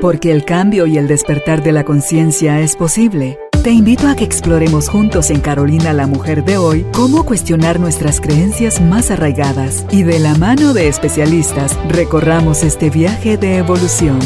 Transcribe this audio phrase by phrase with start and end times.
[0.00, 3.38] Porque el cambio y el despertar de la conciencia es posible.
[3.62, 8.18] Te invito a que exploremos juntos en Carolina la Mujer de hoy cómo cuestionar nuestras
[8.18, 14.18] creencias más arraigadas y de la mano de especialistas recorramos este viaje de evolución.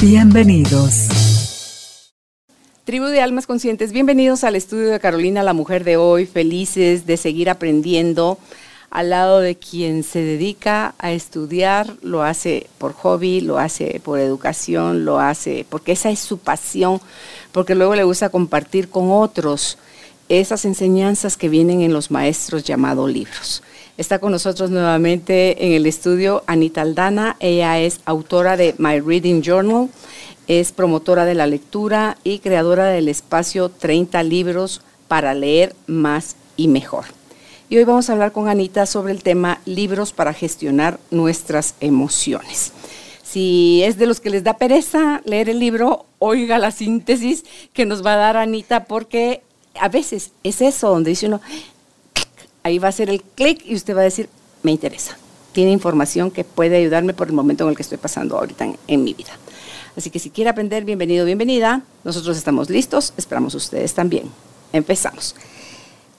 [0.00, 1.08] Bienvenidos.
[2.84, 7.16] Tribu de Almas Conscientes, bienvenidos al estudio de Carolina la Mujer de hoy, felices de
[7.16, 8.38] seguir aprendiendo
[8.90, 14.18] al lado de quien se dedica a estudiar, lo hace por hobby, lo hace por
[14.18, 17.00] educación, lo hace porque esa es su pasión,
[17.52, 19.78] porque luego le gusta compartir con otros
[20.28, 23.62] esas enseñanzas que vienen en los maestros llamados libros.
[23.96, 29.42] Está con nosotros nuevamente en el estudio Anita Aldana, ella es autora de My Reading
[29.42, 29.88] Journal,
[30.48, 36.68] es promotora de la lectura y creadora del espacio 30 libros para leer más y
[36.68, 37.04] mejor.
[37.68, 42.72] Y hoy vamos a hablar con Anita sobre el tema libros para gestionar nuestras emociones.
[43.24, 47.84] Si es de los que les da pereza leer el libro, oiga la síntesis que
[47.84, 49.42] nos va a dar Anita, porque
[49.80, 51.40] a veces es eso donde dice uno,
[52.62, 54.28] ahí va a ser el clic y usted va a decir,
[54.62, 55.18] me interesa.
[55.50, 58.78] Tiene información que puede ayudarme por el momento en el que estoy pasando ahorita en,
[58.86, 59.36] en mi vida.
[59.96, 61.82] Así que si quiere aprender, bienvenido, bienvenida.
[62.04, 64.30] Nosotros estamos listos, esperamos ustedes también.
[64.72, 65.34] Empezamos.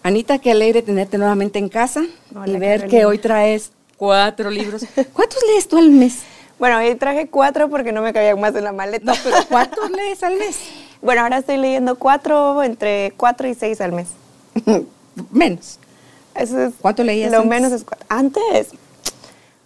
[0.08, 2.06] Anita, qué alegre tenerte nuevamente en casa
[2.46, 4.86] y ver que hoy traes cuatro libros.
[5.14, 6.20] ¿Cuántos lees tú al mes?
[6.58, 9.04] Bueno, hoy traje cuatro porque no me cabían más en la maleta.
[9.04, 10.60] No, pero ¿cuántos lees al mes?
[11.02, 14.08] Bueno, ahora estoy leyendo cuatro, entre cuatro y seis al mes.
[15.32, 15.78] menos.
[16.34, 17.50] Eso es ¿Cuánto leías Lo antes?
[17.50, 18.06] menos es cuatro.
[18.10, 18.70] Antes,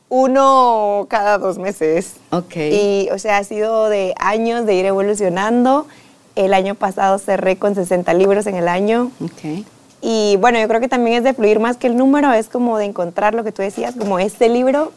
[0.10, 2.16] uno cada dos meses.
[2.32, 2.56] Ok.
[2.58, 5.88] Y, o sea, ha sido de años de ir evolucionando.
[6.36, 9.12] El año pasado cerré con 60 libros en el año.
[9.24, 9.64] Ok.
[10.02, 12.78] Y bueno, yo creo que también es de fluir más que el número, es como
[12.78, 14.92] de encontrar lo que tú decías, como este libro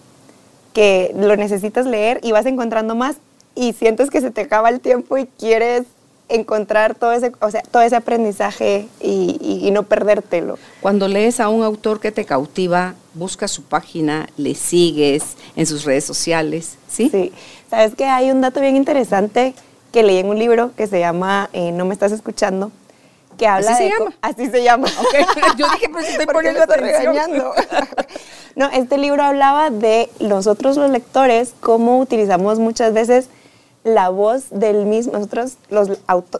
[0.72, 3.16] que lo necesitas leer y vas encontrando más
[3.54, 5.84] y sientes que se te acaba el tiempo y quieres
[6.30, 10.58] encontrar todo ese, o sea, todo ese aprendizaje y, y- y no perdértelo.
[10.80, 15.22] Cuando lees a un autor que te cautiva, buscas su página, le sigues
[15.54, 17.10] en sus redes sociales, ¿sí?
[17.10, 17.30] Sí.
[17.70, 19.54] Sabes que hay un dato bien interesante
[19.92, 22.72] que leí en un libro que se llama eh, No me estás escuchando,
[23.36, 24.14] que habla ¿Así se de llama?
[24.20, 24.88] Así se llama.
[25.58, 27.52] Yo dije, pero si estoy ¿Por qué poniendo regañando?
[28.56, 33.28] no, este libro hablaba de nosotros los lectores, cómo utilizamos muchas veces
[33.84, 35.90] la voz del mismo, nosotros los,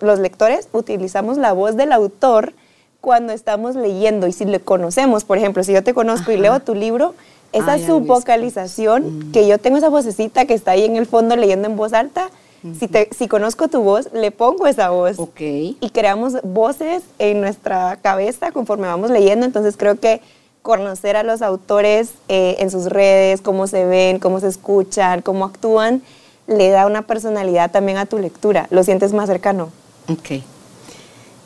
[0.01, 2.55] los lectores utilizamos la voz del autor
[3.01, 6.59] cuando estamos leyendo y si le conocemos, por ejemplo, si yo te conozco y leo
[6.61, 7.15] tu libro,
[7.53, 11.69] esa Ay, subvocalización, que yo tengo esa vocecita que está ahí en el fondo leyendo
[11.69, 12.31] en voz alta,
[12.79, 15.41] si, te, si conozco tu voz, le pongo esa voz Ok.
[15.41, 19.45] y creamos voces en nuestra cabeza conforme vamos leyendo.
[19.45, 20.21] Entonces creo que
[20.63, 25.45] conocer a los autores eh, en sus redes, cómo se ven, cómo se escuchan, cómo
[25.45, 26.03] actúan,
[26.47, 28.67] le da una personalidad también a tu lectura.
[28.71, 29.71] Lo sientes más cercano.
[30.09, 30.41] Ok.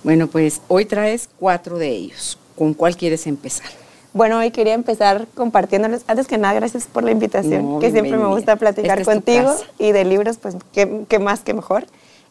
[0.04, 2.38] Bueno, pues hoy traes cuatro de ellos.
[2.56, 3.66] ¿Con cuál quieres empezar?
[4.14, 8.16] Bueno, hoy quería empezar compartiéndoles, antes que nada, gracias por la invitación, No, que siempre
[8.16, 11.84] me gusta platicar contigo y de libros, pues qué, qué más que mejor.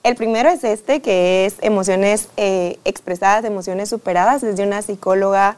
[0.04, 5.58] El primero es este, que es Emociones eh, expresadas, emociones superadas, es de una psicóloga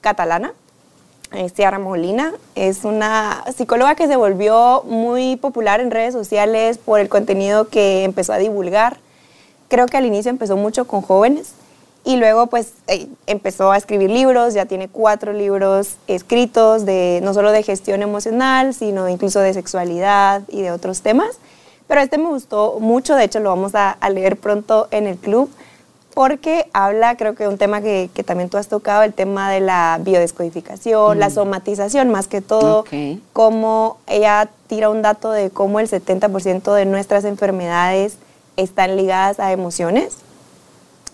[0.00, 0.54] catalana,
[1.32, 2.32] eh, Ciara Molina.
[2.54, 8.04] Es una psicóloga que se volvió muy popular en redes sociales por el contenido que
[8.04, 8.98] empezó a divulgar.
[9.68, 11.52] Creo que al inicio empezó mucho con jóvenes
[12.04, 17.34] y luego pues eh, empezó a escribir libros, ya tiene cuatro libros escritos de no
[17.34, 21.36] solo de gestión emocional, sino incluso de sexualidad y de otros temas.
[21.86, 25.16] Pero este me gustó mucho, de hecho lo vamos a, a leer pronto en el
[25.18, 25.50] club,
[26.14, 29.60] porque habla, creo que un tema que, que también tú has tocado, el tema de
[29.60, 32.88] la biodescodificación, la somatización más que todo, Ok.
[33.32, 38.14] cómo ella tira un dato de cómo el 70% de nuestras enfermedades
[38.56, 40.16] están ligadas a emociones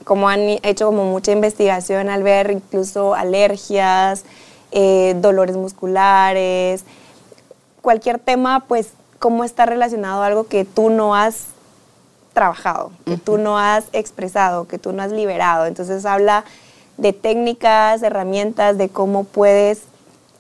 [0.07, 4.23] como han hecho como mucha investigación al ver incluso alergias,
[4.71, 6.85] eh, dolores musculares,
[7.83, 11.47] cualquier tema, pues cómo está relacionado a algo que tú no has
[12.35, 15.67] trabajado, que tú no has expresado, que tú no has liberado.
[15.67, 16.45] Entonces habla
[16.99, 19.83] de técnicas, herramientas, de cómo puedes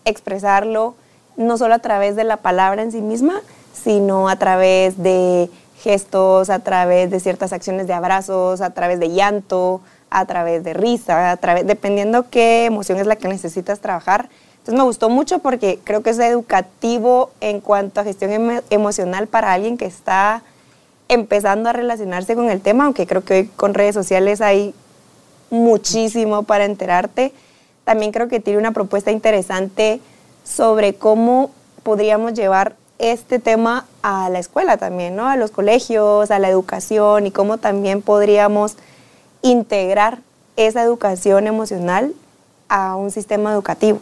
[0.04, 0.94] expresarlo,
[1.36, 3.40] no solo a través de la palabra en sí misma,
[3.74, 5.50] sino a través de
[5.80, 9.80] gestos, a través de ciertas acciones de abrazos, a través de llanto,
[10.10, 14.28] a través de risa, a través, dependiendo qué emoción es la que necesitas trabajar.
[14.58, 19.26] Entonces me gustó mucho porque creo que es educativo en cuanto a gestión emo- emocional
[19.28, 20.42] para alguien que está
[21.08, 24.74] empezando a relacionarse con el tema, aunque creo que hoy con redes sociales hay
[25.50, 27.32] muchísimo para enterarte.
[27.84, 30.00] También creo que tiene una propuesta interesante
[30.42, 31.50] sobre cómo
[31.84, 35.28] podríamos llevar este tema a la escuela también, ¿no?
[35.28, 38.76] A los colegios, a la educación y cómo también podríamos
[39.42, 40.20] integrar
[40.56, 42.14] esa educación emocional
[42.68, 44.00] a un sistema educativo.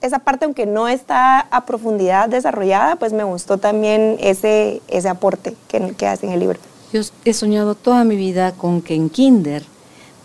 [0.00, 5.54] esa parte, aunque no está a profundidad desarrollada, pues me gustó también ese, ese aporte
[5.68, 6.58] que, que hace en el libro.
[6.92, 9.64] Yo he soñado toda mi vida con que en Kinder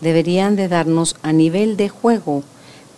[0.00, 2.42] deberían de darnos a nivel de juego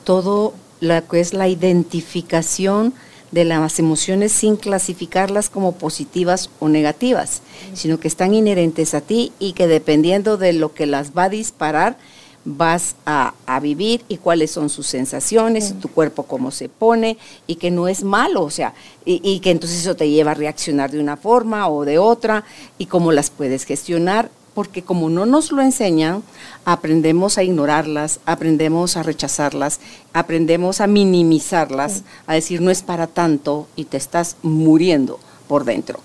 [0.05, 2.95] todo lo que es la identificación
[3.31, 7.43] de las emociones sin clasificarlas como positivas o negativas,
[7.75, 11.29] sino que están inherentes a ti y que dependiendo de lo que las va a
[11.29, 11.97] disparar,
[12.45, 17.71] vas a, vivir y cuáles son sus sensaciones, tu cuerpo cómo se pone y que
[17.71, 18.73] no es malo, o sea,
[19.05, 22.45] y, y, que entonces eso te lleva a reaccionar de una forma o de otra
[22.79, 26.23] y cómo las puedes gestionar porque como no nos lo enseñan,
[26.65, 29.81] aprendemos a ignorarlas, aprendemos a rechazarlas,
[30.13, 35.19] aprendemos a minimizarlas, a decir no es para tanto y te estás muriendo
[35.49, 36.01] por dentro.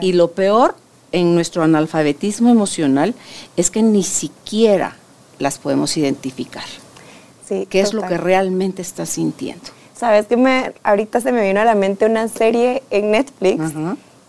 [0.00, 0.74] Y lo peor
[1.12, 3.14] en nuestro analfabetismo emocional
[3.56, 4.96] es que ni siquiera
[5.38, 6.64] las podemos identificar.
[7.48, 9.64] Sí, ¿Qué es lo que realmente estás sintiendo?
[9.94, 13.72] Sabes que me, ahorita se me vino a la mente una serie en Netflix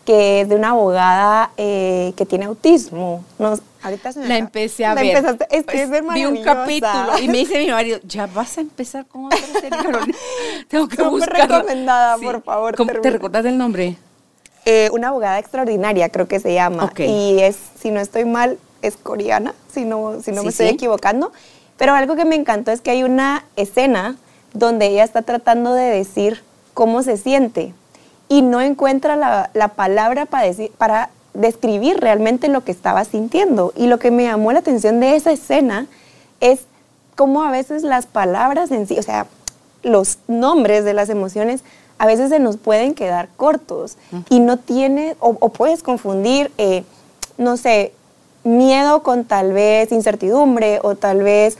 [0.05, 3.23] que es de una abogada eh, que tiene autismo.
[3.37, 5.23] No, ahorita se me la empecé a ver.
[5.49, 9.05] es que es Vi un capítulo y me dice mi marido, ya vas a empezar
[9.05, 9.79] con otra serie,
[10.67, 11.59] Tengo que buscarla.
[11.59, 12.75] recomendada, por favor.
[13.01, 13.97] ¿Te recuerdas del nombre?
[14.65, 16.91] Eh, una abogada extraordinaria, creo que se llama.
[16.97, 21.31] Y es, si no estoy mal, es coreana, si no, si no me estoy equivocando.
[21.77, 24.17] Pero algo que me encantó es que hay una escena
[24.53, 26.43] donde ella está tratando de decir
[26.73, 27.73] cómo se siente
[28.29, 33.73] y no encuentra la, palabra para, decir, para describir realmente lo que estaba sintiendo.
[33.75, 35.87] Y lo que me llamó la atención de esa escena
[36.39, 36.61] es
[37.15, 39.25] cómo a veces las palabras en sí, o sea,
[39.81, 41.63] los nombres de las emociones,
[41.97, 43.97] a veces se nos pueden quedar cortos
[44.29, 46.83] y no tiene, o, puedes confundir, eh,
[47.37, 47.93] no sé,
[48.43, 51.57] miedo con tal vez incertidumbre o tal vez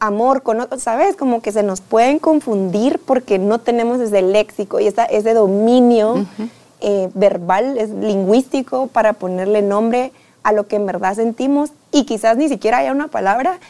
[0.00, 1.14] amor con otros, ¿sabes?
[1.14, 6.26] Como que se nos pueden confundir porque no tenemos ese léxico y ese dominio
[6.80, 10.12] eh, verbal, es lingüístico para ponerle nombre
[10.42, 13.60] a lo que en verdad sentimos y quizás ni siquiera haya una palabra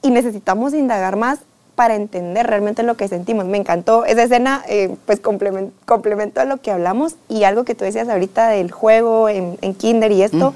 [0.00, 1.40] y necesitamos indagar más
[1.74, 3.46] para entender realmente lo que sentimos.
[3.46, 7.84] Me encantó esa escena, eh, pues complemento a lo que hablamos y algo que tú
[7.84, 10.54] decías ahorita del juego en, Kinder y esto.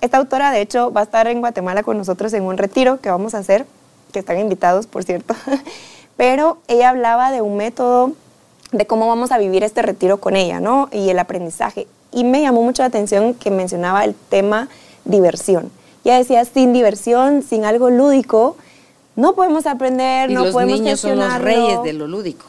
[0.00, 3.08] Esta autora, de hecho, va a estar en Guatemala con nosotros en un retiro que
[3.08, 3.64] vamos a hacer
[4.12, 5.34] que están invitados, por cierto,
[6.16, 8.12] pero ella hablaba de un método
[8.72, 10.88] de cómo vamos a vivir este retiro con ella, ¿no?
[10.92, 11.86] Y el aprendizaje.
[12.12, 14.68] Y me llamó mucho la atención que mencionaba el tema
[15.04, 15.70] diversión.
[16.04, 18.56] Ella decía, sin diversión, sin algo lúdico,
[19.16, 22.46] no podemos aprender, no podemos niños son los reyes de lo lúdico.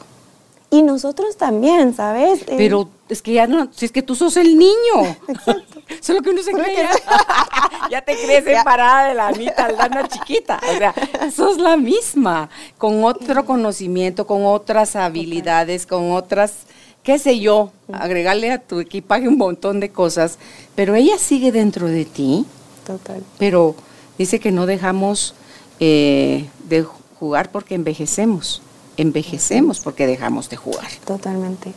[0.70, 2.44] Y nosotros también, ¿sabes?
[2.46, 5.16] Pero es que ya no, si es que tú sos el niño.
[6.00, 6.88] Solo que uno se cree.
[7.90, 10.60] ya te crees separada de la Anita Aldana chiquita.
[10.62, 10.94] O sea,
[11.34, 12.48] sos la misma,
[12.78, 16.66] con otro conocimiento, con otras habilidades, con otras,
[17.02, 20.38] qué sé yo, agregarle a tu equipaje un montón de cosas.
[20.74, 22.46] Pero ella sigue dentro de ti.
[22.86, 23.22] Total.
[23.38, 23.74] Pero
[24.18, 25.34] dice que no dejamos
[25.80, 26.86] eh, de
[27.18, 28.62] jugar porque envejecemos
[28.96, 30.88] envejecemos porque dejamos de jugar.
[31.06, 31.72] Totalmente.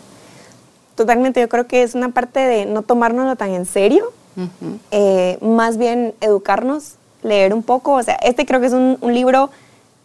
[0.95, 4.11] Totalmente, yo creo que es una parte de no tomárnoslo tan en serio,
[4.91, 7.93] eh, más bien educarnos, leer un poco.
[7.93, 9.49] O sea, este creo que es un, libro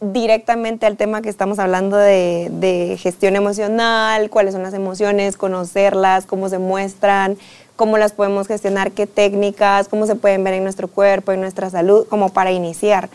[0.01, 6.25] directamente al tema que estamos hablando de, de, gestión emocional, cuáles son las emociones, conocerlas,
[6.25, 7.37] cómo se muestran,
[7.77, 11.69] cómo las podemos gestionar, qué técnicas, cómo se pueden ver en nuestro cuerpo, en nuestra
[11.69, 13.11] salud, como para iniciar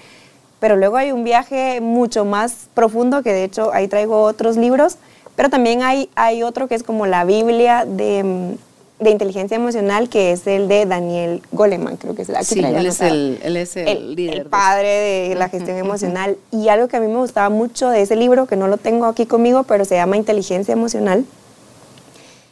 [0.64, 4.96] pero luego hay un viaje mucho más profundo, que de hecho ahí traigo otros libros,
[5.36, 8.56] pero también hay, hay otro que es como la Biblia de,
[9.00, 12.86] de inteligencia emocional, que es el de Daniel Goleman, creo que es la Sí, él
[12.86, 14.40] es, el, él es el, líder.
[14.40, 14.88] El padre
[15.30, 16.38] de la gestión emocional.
[16.52, 19.06] Y algo que a mí me gustaba mucho de ese libro, que no lo tengo
[19.06, 21.26] aquí conmigo, pero se llama Inteligencia Emocional,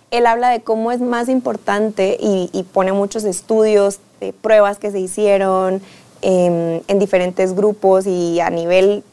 [0.09, 4.91] él habla de cómo es más importante y, y pone muchos estudios, de pruebas que
[4.91, 5.81] se hicieron,
[6.23, 9.03] Em, en diferentes grupos y a nivel,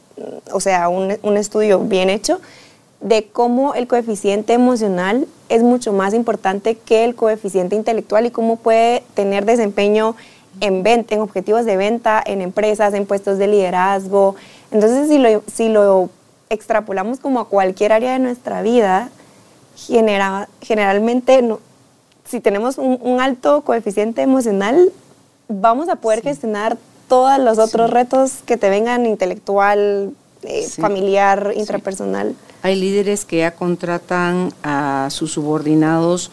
[0.51, 2.39] o sea, un, un estudio bien hecho,
[3.01, 8.57] de cómo el coeficiente emocional es mucho más importante que el coeficiente intelectual y cómo
[8.57, 10.15] puede tener desempeño
[10.61, 14.35] en venta, en objetivos de venta, en empresas, en puestos de liderazgo.
[14.71, 16.09] Entonces, si lo, si lo
[16.49, 19.09] extrapolamos como a cualquier área de nuestra vida,
[19.75, 21.59] genera, generalmente, no,
[22.25, 24.91] si tenemos un, alto coeficiente emocional,
[25.47, 26.77] vamos a poder gestionar
[27.07, 30.13] todos los otros retos que te vengan intelectual,
[30.43, 32.35] eh, familiar, intrapersonal.
[32.61, 36.31] Hay líderes que ya contratan a sus subordinados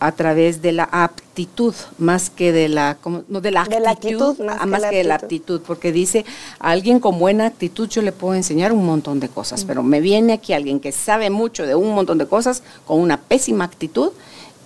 [0.00, 2.98] a través de la aptitud más que de la
[3.28, 6.24] no de la actitud, más, que, de la aptitud porque dice
[6.60, 10.00] a alguien con buena actitud yo le puedo enseñar un montón de cosas pero me
[10.00, 14.12] viene aquí alguien que sabe mucho de un montón de cosas con una pésima actitud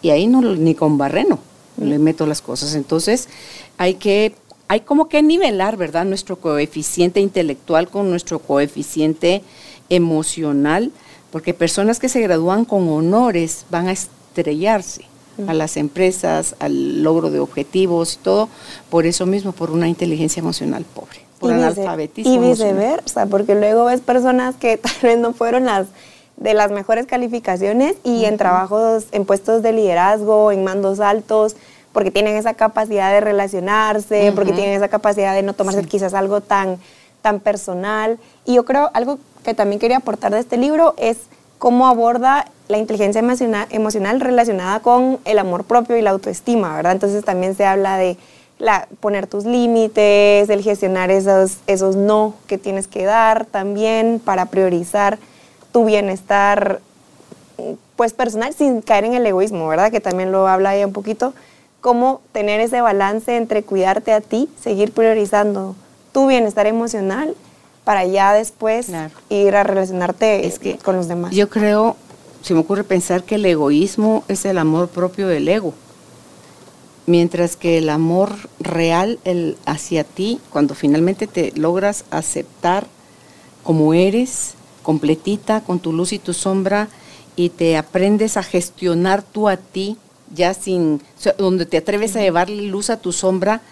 [0.03, 1.39] y ahí no ni con barreno
[1.79, 3.29] le meto las cosas entonces
[3.79, 4.35] hay que
[4.73, 9.43] hay como que nivelar verdad nuestro coeficiente intelectual con nuestro coeficiente
[9.91, 10.91] emocional
[11.31, 15.05] porque personas que se gradúan con honores van a estrellarse
[15.47, 18.49] a las empresas, al logro de objetivos y todo,
[18.89, 22.33] por eso mismo, por una inteligencia emocional pobre, por analfabetismo.
[22.33, 25.89] Y viceversa, porque luego ves personas que tal vez no fueron las
[26.39, 31.57] de las mejores calificaciones y en trabajos, en puestos de liderazgo, en mandos altos,
[31.93, 36.41] porque tienen esa capacidad de relacionarse, porque tienen esa capacidad de no tomarse quizás algo
[36.41, 36.79] tan,
[37.21, 38.19] tan personal.
[38.45, 41.19] Y yo creo, algo que también quería aportar de este libro es
[41.59, 43.21] cómo aborda la inteligencia
[43.71, 46.93] emocional, relacionada con el amor propio y la autoestima, ¿verdad?
[46.93, 48.17] Entonces también se habla de
[48.59, 54.47] la, poner tus límites, el gestionar esos, esos no que tienes que dar también para
[54.47, 55.19] priorizar
[55.73, 56.81] tu bienestar
[57.97, 59.91] pues personal sin caer en el egoísmo, ¿verdad?
[59.91, 61.35] Que también lo habla ella un poquito,
[61.83, 65.75] cómo tener ese balance entre cuidarte a ti, seguir priorizando
[66.13, 67.35] tu bienestar emocional
[67.85, 68.89] para ya después
[69.29, 70.51] ir a relacionarte
[70.83, 71.35] con los demás.
[71.35, 71.97] Yo creo,
[72.41, 75.75] se me ocurre pensar que el egoísmo es el amor propio del ego,
[77.07, 82.87] mientras que el amor real el, hacia ti, cuando finalmente te logras aceptar
[83.65, 86.89] como eres, completita, con tu luz y tu sombra,
[87.35, 89.97] y te aprendes a gestionar tú a ti,
[90.35, 91.01] ya sin,
[91.39, 93.63] donde te atreves a llevarle luz a tu sombra,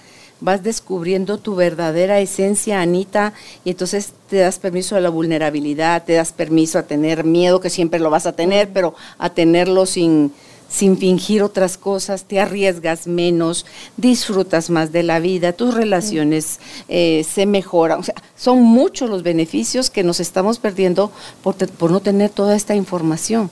[0.40, 3.33] vas descubriendo tu verdadera esencia, Anita,
[3.64, 7.71] y entonces te das permiso a la vulnerabilidad, te das permiso a tener miedo, que
[7.71, 10.33] siempre lo vas a tener, pero a tenerlo sin,
[10.69, 17.25] sin fingir otras cosas, te arriesgas menos, disfrutas más de la vida, tus relaciones eh,
[17.31, 18.00] se mejoran.
[18.00, 21.12] O sea, son muchos los beneficios que nos estamos perdiendo
[21.43, 23.50] por, por no tener toda esta información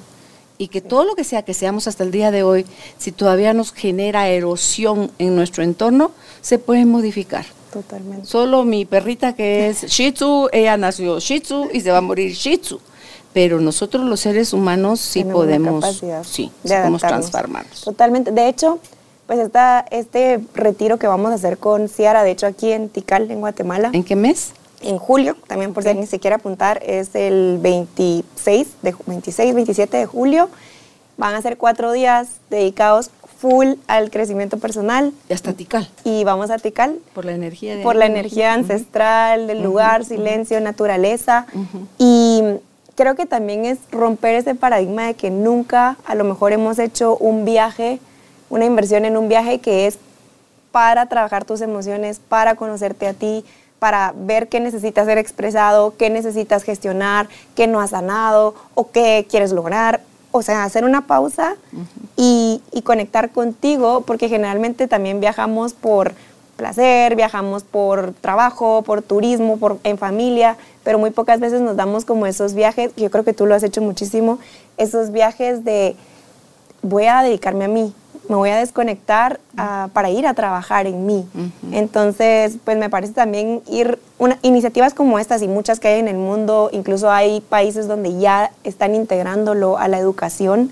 [0.59, 2.67] y que todo lo que sea que seamos hasta el día de hoy,
[2.99, 6.11] si todavía nos genera erosión en nuestro entorno,
[6.43, 7.47] se puede modificar.
[7.73, 8.27] Totalmente.
[8.27, 12.03] Solo mi perrita que es Shih Tzu, ella nació Shih Tzu y se va a
[12.03, 12.81] morir Shih Tzu.
[13.33, 17.83] Pero nosotros los seres humanos sí podemos, sí, podemos transformarnos.
[17.83, 18.33] Totalmente.
[18.33, 18.81] De hecho,
[19.27, 23.31] pues está este retiro que vamos a hacer con Ciara, de hecho aquí en Tikal,
[23.31, 23.91] en Guatemala.
[23.93, 24.53] ¿En qué mes?
[24.81, 29.97] En julio, también por si alguien se quiere apuntar, es el 26, de, 26, 27
[29.97, 30.49] de julio.
[31.17, 35.13] Van a ser cuatro días dedicados full al crecimiento personal.
[35.29, 35.89] Y hasta Tikal.
[36.05, 36.99] Y vamos a Tikal.
[37.15, 37.83] Por la energía.
[37.83, 41.47] por la energía ancestral del lugar, silencio, naturaleza.
[41.99, 42.43] Y
[42.95, 47.17] creo que también es romper ese paradigma de que nunca a lo mejor hemos hecho
[47.17, 48.01] un viaje,
[48.51, 49.99] una inversión en un viaje que es
[50.73, 53.45] para trabajar tus emociones, para conocerte a ti,
[53.79, 59.27] para ver qué necesitas ser expresado, qué necesitas gestionar, qué no has sanado o qué
[59.29, 60.01] quieres lograr.
[60.31, 61.57] O sea, hacer una pausa
[62.17, 66.15] y, conectar contigo, porque generalmente también viajamos por
[66.57, 72.05] placer, viajamos por trabajo, por turismo, por, en familia, pero muy pocas veces nos damos
[72.05, 74.39] como esos viajes, yo creo que tú lo has hecho muchísimo,
[74.77, 75.97] esos viajes de
[76.83, 77.95] voy a dedicarme a mí,
[78.29, 81.27] me voy a desconectar ah, para ir a trabajar en mí.
[81.73, 86.09] Entonces, pues me parece también ir, una, iniciativas como estas y muchas que hay en
[86.09, 90.71] el mundo, incluso hay países donde ya están integrándolo a la educación,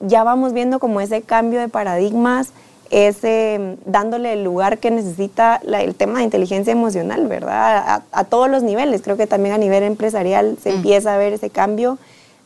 [0.00, 2.50] ya vamos viendo como ese cambio de paradigmas,
[2.90, 8.02] ese dándole el lugar que necesita el tema de inteligencia emocional, ¿verdad?
[8.12, 11.50] A, todos los niveles, creo que también a nivel empresarial se empieza a ver ese
[11.50, 11.98] cambio.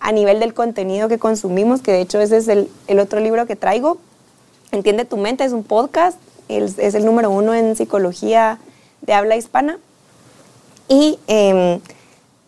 [0.03, 3.45] A nivel del contenido que consumimos, que de hecho ese es el, el otro libro
[3.45, 3.99] que traigo,
[4.73, 8.59] Entiende tu mente es un podcast, es, el número uno en psicología
[9.03, 9.79] de habla hispana.
[10.89, 11.81] Y em,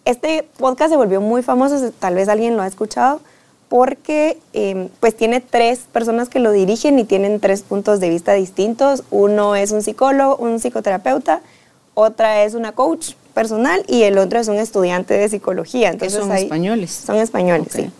[0.04, 3.20] este podcast se volvió muy famoso, tal vez alguien lo ha escuchado,
[3.68, 8.32] porque em, pues tiene tres personas que lo dirigen y tienen tres puntos de vista
[8.34, 9.04] distintos.
[9.10, 11.40] Uno es un psicólogo, un psicoterapeuta,
[11.94, 15.90] otra es una coach personal y el otro es un estudiante de psicología.
[15.90, 16.90] Entonces, son españoles?
[16.90, 17.90] Son españoles, sí.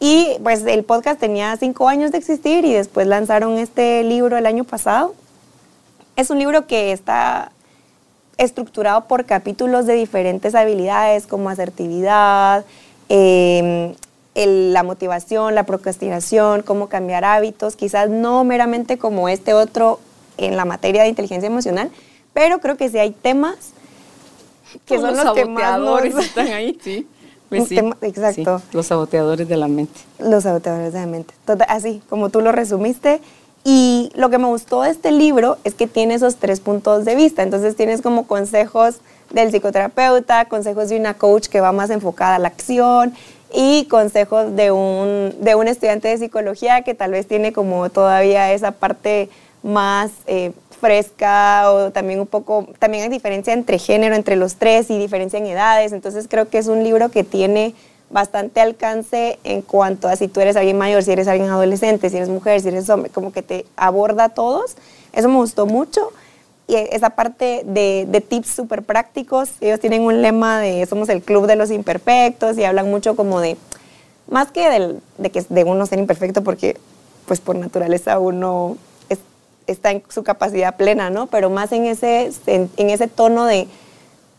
[0.00, 4.46] Y pues el podcast tenía cinco años de existir y después lanzaron este libro el
[4.46, 5.14] año pasado.
[6.16, 7.50] Es un libro que está
[8.36, 12.64] estructurado por capítulos de diferentes habilidades como asertividad,
[13.08, 13.94] em,
[14.34, 19.98] la motivación, la procrastinación, cómo cambiar hábitos, quizás no meramente como este otro
[20.36, 21.90] en la materia de inteligencia emocional,
[22.32, 23.72] pero creo que sí hay temas
[24.86, 27.08] que son los, que más están ahí, sí
[27.48, 28.58] Pues sí, exacto.
[28.58, 30.00] sí, los saboteadores de la mente.
[30.18, 31.34] Los saboteadores de la mente.
[31.68, 33.20] Así, como tú lo resumiste.
[33.64, 37.14] Y lo que me gustó de este libro es que tiene esos tres puntos de
[37.14, 37.42] vista.
[37.42, 39.00] Entonces tienes como consejos
[39.30, 43.14] del psicoterapeuta, consejos de una coach que va más enfocada a la acción
[43.52, 48.52] y consejos de un, de un estudiante de psicología que tal vez tiene como todavía
[48.52, 49.28] esa parte
[49.62, 54.90] más eh, fresca o también un poco, también hay diferencia entre género, entre los tres
[54.90, 55.92] y diferencia en edades.
[55.92, 57.74] Entonces creo que es un libro que tiene
[58.10, 62.16] bastante alcance en cuanto a si tú eres alguien mayor, si eres alguien adolescente, si
[62.16, 64.76] eres mujer, si eres hombre, como que te aborda a todos.
[65.12, 66.12] Eso me gustó mucho.
[66.66, 71.46] Y esa parte de, tips súper prácticos, ellos tienen un lema de somos el club
[71.46, 73.56] de los imperfectos y hablan mucho como de,
[74.30, 76.76] más que del, de que de uno ser imperfecto, porque
[77.26, 78.76] pues por naturaleza uno
[79.68, 81.26] está en su capacidad plena, ¿no?
[81.26, 83.68] Pero más en ese, en, ese tono de,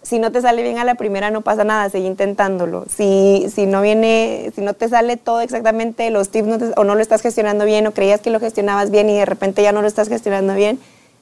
[0.02, 2.86] si no te sale bien a la primera no pasa nada, sigue intentándolo.
[2.90, 7.02] Si, si no viene, si no te sale todo exactamente, los tips o no lo
[7.02, 9.88] estás gestionando bien o creías que lo gestionabas bien y de repente ya no lo
[9.88, 10.80] estás gestionando bien,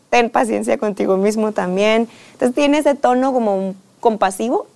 [0.10, 2.08] ten paciencia contigo mismo también.
[2.32, 4.68] Entonces tiene ese tono como compasivo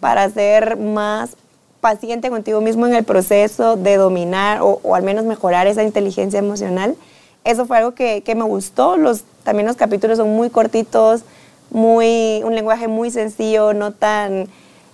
[0.00, 1.36] para ser más
[1.80, 6.38] paciente contigo mismo en el proceso de dominar o, o al menos mejorar esa inteligencia
[6.38, 6.96] emocional
[7.46, 8.96] eso fue algo que, me gustó.
[8.96, 11.22] Los, también los capítulos son muy cortitos,
[11.70, 14.48] muy, un lenguaje muy sencillo, no tan,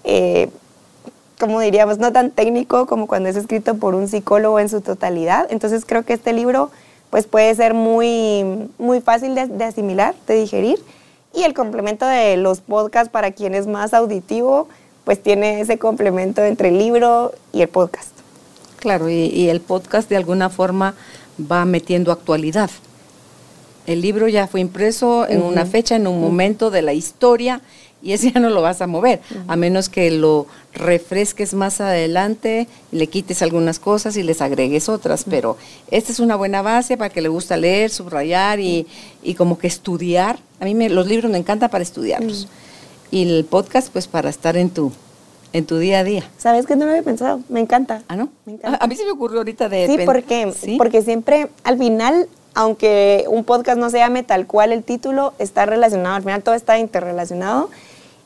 [0.05, 0.51] eh,
[1.41, 5.47] como diríamos, no tan técnico como cuando es escrito por un psicólogo en su totalidad.
[5.51, 6.71] Entonces creo que este libro
[7.11, 10.79] pues puede ser muy, muy fácil de, asimilar, de digerir.
[11.35, 14.69] Y el complemento de los podcasts para quien es más auditivo,
[15.05, 18.13] pues tiene ese complemento entre el libro y el podcast.
[18.77, 20.95] Claro, y el podcast de alguna forma
[21.51, 22.71] va metiendo actualidad.
[23.87, 27.63] El libro ya fue impreso en una fecha, en un momento de la historia,
[28.03, 32.67] y ese ya no lo vas a mover, a menos que lo refresques más adelante,
[32.91, 35.25] le quites algunas cosas y les agregues otras.
[35.29, 35.57] Pero
[35.91, 38.87] esta es una buena base para que le gusta leer, subrayar y,
[39.37, 40.39] como que estudiar.
[40.61, 42.49] A mí me, los libros me encantan para estudiarlos.
[43.11, 44.93] Y el podcast, pues para estar en tu,
[45.53, 46.25] en tu día a día.
[46.39, 47.41] ¿Sabes que no lo había pensado?
[47.49, 48.03] Me encanta.
[48.09, 48.29] ¿Ah, no?
[48.47, 48.79] Me encanta.
[48.83, 49.87] A, mí se me ocurrió ahorita de...
[49.87, 50.53] Sí, ¿por qué?
[50.79, 55.67] Porque siempre, al final, aunque un podcast no se llame tal cual el título, está
[55.67, 57.71] relacionado, al final todo está interrelacionado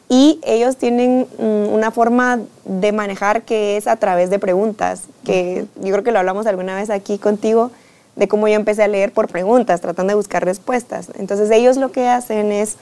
[0.08, 5.66] y ellos tienen mm, una forma de manejar que es a través de preguntas, que
[5.80, 7.70] yo creo que lo hablamos alguna vez aquí contigo,
[8.14, 11.08] de cómo yo empecé a leer por preguntas, tratando de buscar respuestas.
[11.18, 12.76] Entonces ellos lo que hacen es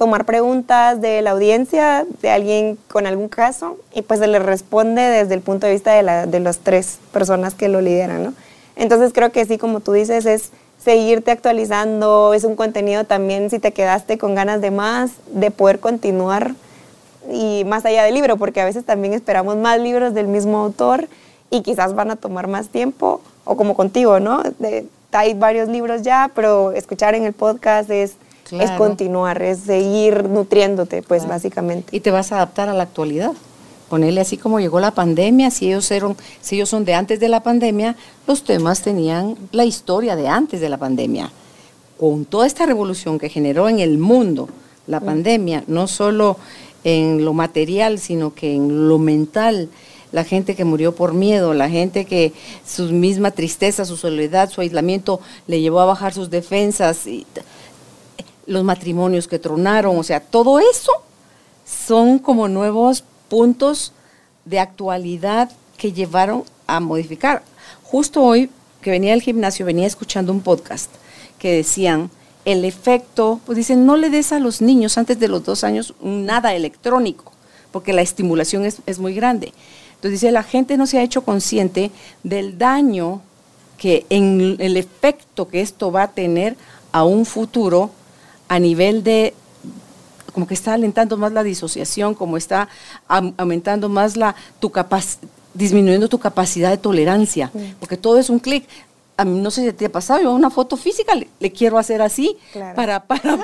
[0.00, 5.02] tomar preguntas de la audiencia, de alguien con algún caso, y pues se le responde
[5.02, 8.32] desde el punto de vista de, la, de las tres personas que lo lideran, ¿no?
[8.76, 13.58] Entonces creo que sí, como tú dices, es seguirte actualizando, es un contenido también, si
[13.58, 16.54] te quedaste con ganas de más, de poder continuar
[17.30, 21.08] y más allá del libro, porque a veces también esperamos más libros del mismo autor
[21.50, 24.42] y quizás van a tomar más tiempo, o como contigo, ¿no?
[24.60, 28.14] De, hay varios libros ya, pero escuchar en el podcast es
[28.52, 31.94] es continuar, es seguir nutriéndote, pues básicamente.
[31.96, 33.32] Y te vas a adaptar a la actualidad.
[33.88, 37.28] Ponerle así como llegó la pandemia, si ellos, eran, si ellos son de antes de
[37.28, 41.30] la pandemia, los temas tenían la historia de antes de la pandemia.
[41.98, 44.48] Con toda esta revolución que generó en el mundo
[44.86, 46.36] la pandemia, no solo
[46.84, 49.68] en lo material, sino que en lo mental,
[50.12, 52.32] la gente que murió por miedo, la gente que
[52.66, 57.06] su misma tristeza, su soledad, su aislamiento le llevó a bajar sus defensas.
[57.06, 57.26] Y,
[58.50, 60.90] los matrimonios que tronaron, o sea, todo eso
[61.64, 63.92] son como nuevos puntos
[64.44, 67.44] de actualidad que llevaron a modificar.
[67.84, 68.50] Justo hoy
[68.82, 70.90] que venía al gimnasio, venía escuchando un podcast
[71.38, 72.10] que decían
[72.44, 75.94] el efecto, pues dicen, no le des a los niños antes de los dos años
[76.02, 77.30] nada electrónico,
[77.70, 79.52] porque la estimulación es, es muy grande.
[79.90, 81.92] Entonces dice, la gente no se ha hecho consciente
[82.24, 83.22] del daño
[83.78, 86.56] que en el efecto que esto va a tener
[86.90, 87.92] a un futuro
[88.50, 89.32] a nivel de
[90.34, 92.68] como que está alentando más la disociación, como está
[93.08, 94.72] aumentando más la tu
[95.54, 98.66] disminuyendo tu capacidad de tolerancia, porque todo es un clic.
[99.16, 102.02] A mí no sé si te ha pasado, yo una foto física le, quiero hacer
[102.02, 102.36] así
[102.74, 103.38] para, para,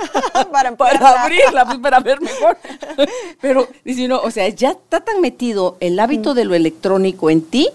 [0.51, 2.57] para, abrirla, pues, para ver mejor.
[3.41, 3.69] Pero,
[4.09, 7.69] no, o sea, ya está tan metido el hábito de lo electrónico en ti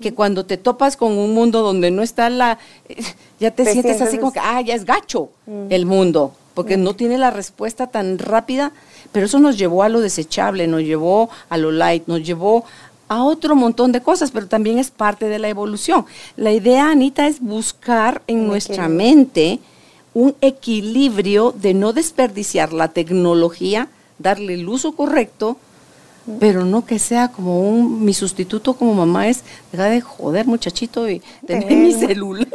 [0.00, 2.58] que cuando te topas con un mundo donde no está la,
[3.38, 5.28] ya te, sientes así como que, ah, ya es gacho
[5.68, 8.72] el mundo porque no tiene la respuesta tan rápida,
[9.12, 12.64] pero eso nos llevó a lo desechable, nos llevó a lo light, nos llevó
[13.08, 16.06] a otro montón de cosas, pero también es parte de la evolución.
[16.36, 19.60] La idea, Anita, es buscar en nuestra mente
[20.14, 23.88] un equilibrio de no desperdiciar la tecnología,
[24.18, 25.58] darle el uso correcto,
[26.38, 31.08] pero no que sea como un, mi sustituto como mamá es, deja de joder muchachito
[31.10, 32.48] y tener mi celular.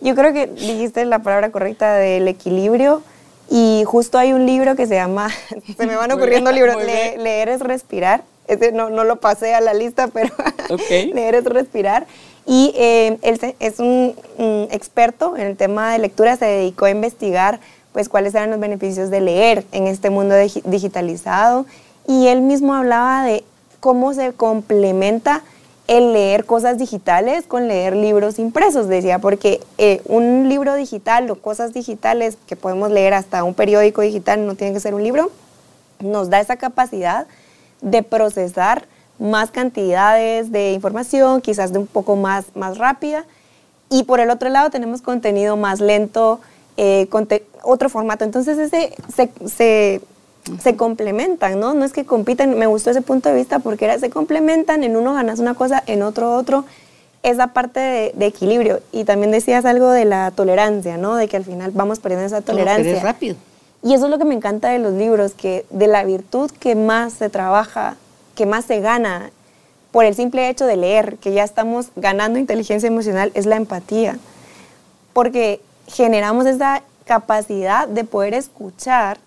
[0.00, 3.02] Yo creo que dijiste la palabra correcta del equilibrio
[3.50, 5.30] y justo hay un libro que se llama,
[5.76, 9.74] se me van ocurriendo libros, leer es respirar, ese no, no lo pasé a la
[9.74, 10.34] lista, pero
[10.88, 12.06] leer es respirar.
[12.44, 14.16] Y eh, él es un,
[14.72, 17.60] experto en el tema de lectura, se dedicó a investigar
[17.92, 21.66] pues cuáles eran los beneficios de leer en este mundo digitalizado.
[22.08, 23.44] Y él mismo hablaba de
[23.80, 25.42] cómo se complementa
[25.88, 31.36] el leer cosas digitales con leer libros impresos, decía, porque eh, un libro digital o
[31.36, 35.30] cosas digitales que podemos leer hasta un periódico digital, no tiene que ser un libro,
[36.00, 37.26] nos da esa capacidad
[37.80, 38.86] de procesar
[39.18, 43.24] más cantidades de información, quizás de un poco más, más rápida.
[43.90, 46.40] Y por el otro lado tenemos contenido más lento,
[46.76, 47.08] eh,
[47.62, 48.24] otro formato.
[48.24, 50.00] Entonces ese se, se,
[50.76, 51.74] complementan, ¿no?
[51.74, 54.96] No es que compitan, me gustó ese punto de vista porque era, se complementan, en
[54.96, 56.64] uno ganas una cosa, en otro otro.
[57.22, 58.80] Esa parte de, equilibrio.
[58.90, 61.14] Y también decías algo de la tolerancia, ¿no?
[61.14, 63.00] De que al final vamos perdiendo esa tolerancia.
[63.00, 63.36] rápido.
[63.84, 66.74] Y eso es lo que me encanta de los libros, que de la virtud que
[66.74, 67.96] más se trabaja,
[68.34, 69.30] que más se gana
[69.92, 74.18] por el simple hecho de leer, que ya estamos ganando inteligencia emocional, es la empatía.
[75.12, 79.18] Porque generamos esa capacidad de poder escuchar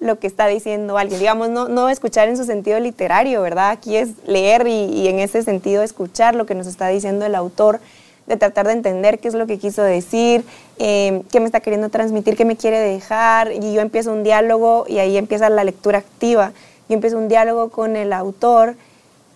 [0.00, 1.20] lo que está diciendo alguien.
[1.20, 3.70] Digamos, no, no escuchar en su sentido literario, ¿verdad?
[3.70, 7.34] Aquí es leer y, y en ese sentido escuchar lo que nos está diciendo el
[7.34, 7.80] autor
[8.28, 10.44] de tratar de entender qué es lo que quiso decir,
[10.78, 14.84] eh, qué me está queriendo transmitir, qué me quiere dejar, y yo empiezo un diálogo
[14.86, 16.52] y ahí empieza la lectura activa.
[16.88, 18.76] Yo empiezo un diálogo con el autor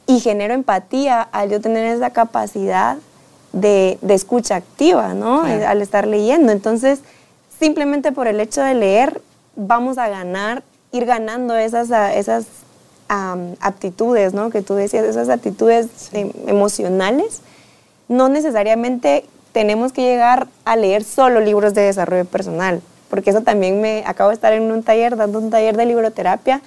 [0.06, 2.98] y genero empatía al yo tener esa capacidad
[3.52, 5.42] de, escucha activa, ¿no?
[5.42, 6.52] Al estar leyendo.
[6.52, 7.00] Entonces,
[7.58, 9.20] simplemente por el hecho de leer,
[9.56, 10.62] vamos a ganar,
[10.92, 12.46] ir ganando esas, esas
[13.60, 14.50] aptitudes, ¿no?
[14.50, 17.42] Que tú decías, esas actitudes em, emocionales
[18.08, 23.80] no necesariamente tenemos que llegar a leer solo libros de desarrollo personal, porque eso también
[23.80, 26.62] me acabo de estar en un taller, dando un taller de libroterapia,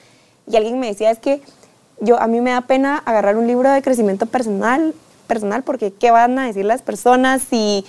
[0.47, 1.41] y alguien me decía, es que
[1.99, 4.93] yo, a mí me da pena agarrar un libro de crecimiento personal,
[5.27, 7.85] personal porque ¿qué van a decir las personas si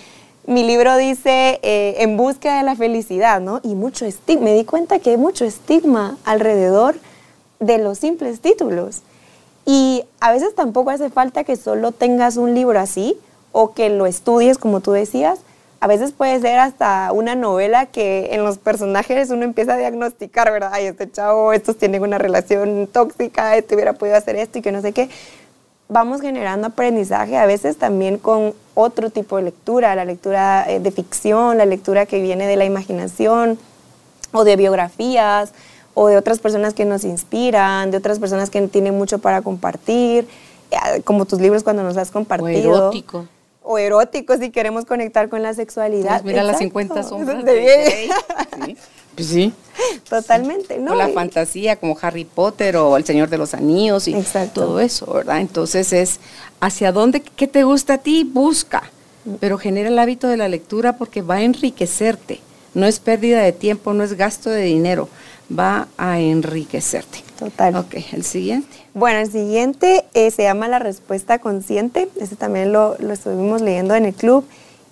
[0.46, 3.60] mi libro dice eh, en búsqueda de la felicidad, ¿no?
[3.62, 6.96] Y mucho estigma, me di cuenta que hay mucho estigma alrededor
[7.58, 9.02] de los simples títulos.
[9.64, 13.18] Y a veces tampoco hace falta que solo tengas un libro así,
[13.58, 15.40] o que lo estudies, como tú decías.
[15.80, 20.52] A veces puede ser hasta una novela que en los personajes uno empieza a diagnosticar,
[20.52, 20.70] ¿verdad?
[20.72, 24.72] Ay, este chavo, estos tienen una relación tóxica, este hubiera podido hacer esto y que
[24.72, 25.08] no sé qué.
[25.88, 30.90] Vamos generando aprendizaje a veces también con otro tipo de lectura, la lectura eh, de
[30.90, 33.58] ficción, la lectura que viene de la imaginación
[34.32, 35.52] o de biografías
[35.94, 40.28] o de otras personas que nos inspiran, de otras personas que tienen mucho para compartir,
[40.70, 42.70] eh, como tus libros cuando nos has compartido.
[42.70, 43.26] O erótico
[43.66, 46.22] o erótico si queremos conectar con la sexualidad.
[46.22, 48.08] Pues mira las 50 sombras de
[48.64, 48.76] ¿Sí?
[49.16, 49.52] Pues sí.
[50.08, 50.92] Totalmente, ¿no?
[50.92, 54.14] O la fantasía como Harry Potter o El Señor de los Anillos y
[54.54, 55.40] todo eso, ¿verdad?
[55.40, 56.20] Entonces es
[56.60, 58.84] hacia dónde, qué te gusta a ti, busca,
[59.40, 62.40] pero genera el hábito de la lectura porque va a enriquecerte.
[62.74, 65.08] No es pérdida de tiempo, no es gasto de dinero,
[65.56, 67.24] va a enriquecerte.
[67.38, 67.74] Total.
[67.76, 68.68] Ok, el siguiente.
[68.94, 72.08] Bueno, el siguiente eh, se llama La Respuesta Consciente.
[72.20, 74.44] Este también lo, estuvimos leyendo en el club.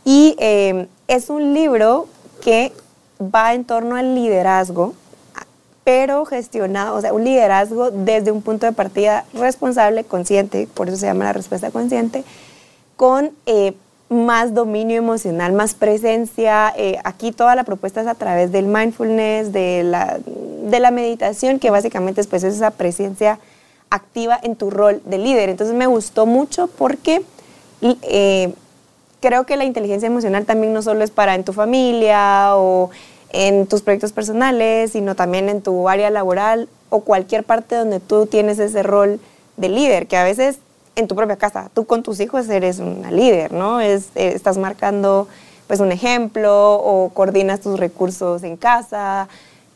[0.05, 2.09] Y eh, es un libro
[2.43, 2.73] que
[3.21, 4.95] va en torno al liderazgo,
[5.85, 10.97] pero gestionado, o sea, un liderazgo desde un punto de partida responsable, consciente, por eso
[10.97, 12.25] se llama La Respuesta Consciente,
[12.97, 13.75] con eh,
[14.09, 16.73] más dominio emocional, más presencia.
[17.05, 21.71] aquí toda la propuesta es a través del mindfulness, de la, de la meditación, que
[21.71, 23.39] básicamente es, pues, es esa presencia
[23.91, 25.49] activa en tu rol de líder.
[25.49, 27.23] Entonces me gustó mucho porque
[27.83, 28.55] eh,
[29.25, 32.91] creo que la inteligencia emocional también no solo es para en tu familia o
[33.31, 38.27] en tus proyectos personales, sino también en tu área laboral o cualquier parte donde tú
[38.27, 39.19] tienes ese rol
[39.57, 40.59] de líder, que a veces
[40.95, 43.81] en tu propia casa, tú con tus hijos eres una líder, ¿no?
[43.81, 45.27] Es, eh, estás marcando
[45.69, 49.29] pues un ejemplo o coordinas tus recursos en casa,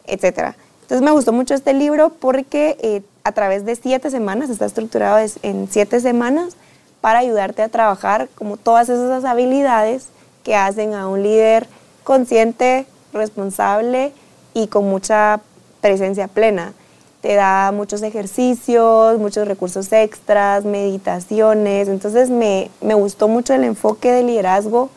[0.07, 0.57] etcétera.
[0.83, 5.27] Entonces me gustó mucho este libro porque eh, a través de siete semanas, está estructurado
[5.43, 6.58] en siete semanas
[7.01, 10.09] para ayudarte a trabajar como todas esas habilidades
[10.43, 11.69] que hacen a un líder
[12.05, 14.13] consciente, responsable
[14.55, 15.41] y con mucha
[15.81, 16.73] presencia plena.
[17.21, 21.89] Te da muchos ejercicios, muchos recursos extras, meditaciones.
[21.89, 24.91] Entonces me, me gustó mucho el enfoque de liderazgo,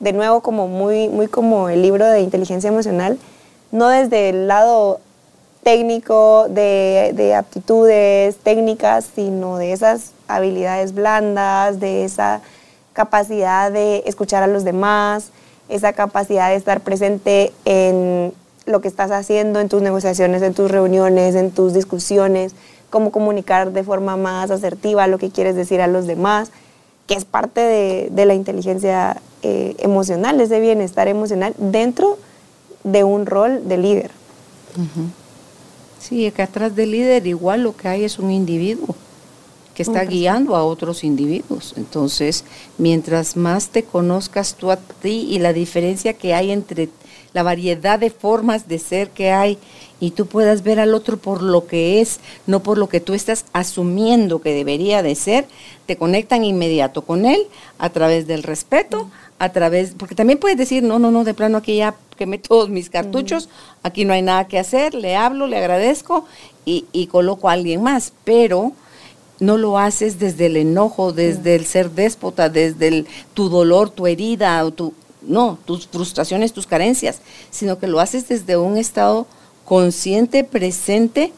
[0.00, 3.18] de nuevo como muy, muy como el libro de inteligencia emocional,
[3.72, 5.00] no desde el lado
[5.66, 12.40] técnico de, de, aptitudes técnicas, sino de esas habilidades blandas, de esa
[12.92, 15.30] capacidad de escuchar a los demás,
[15.68, 18.32] esa capacidad de estar presente en
[18.64, 22.54] lo que estás haciendo, en tus negociaciones, en tus reuniones, en tus discusiones,
[22.88, 26.52] cómo comunicar de forma más asertiva lo que quieres decir a los demás,
[27.08, 32.18] que es parte de, de la inteligencia eh, emocional, ese bienestar emocional dentro
[32.84, 34.10] de un rol de líder.
[36.08, 38.94] Sí, que atrás del líder igual lo que hay es un individuo
[39.74, 41.74] que está guiando a otros individuos.
[41.76, 42.44] Entonces,
[42.78, 46.88] mientras más te conozcas tú a ti y la diferencia que hay entre
[47.34, 49.58] la variedad de formas de ser que hay
[49.98, 53.12] y tú puedas ver al otro por lo que es, no por lo que tú
[53.12, 55.46] estás asumiendo que debería de ser,
[55.86, 57.42] te conectan inmediato con él
[57.78, 61.58] a través del respeto, a través, porque también puedes decir, no, no, no, de plano
[61.58, 63.48] aquí ya quemé todos mis cartuchos,
[63.82, 66.24] aquí no hay nada que hacer, le hablo, le agradezco
[66.64, 68.72] y, y coloco a alguien más, pero
[69.38, 74.06] no lo haces desde el enojo, desde el ser déspota, desde el, tu dolor, tu
[74.06, 77.20] herida, o tu, no, tus frustraciones, tus carencias,
[77.50, 79.26] sino que lo haces desde un estado
[79.64, 81.32] consciente, presente,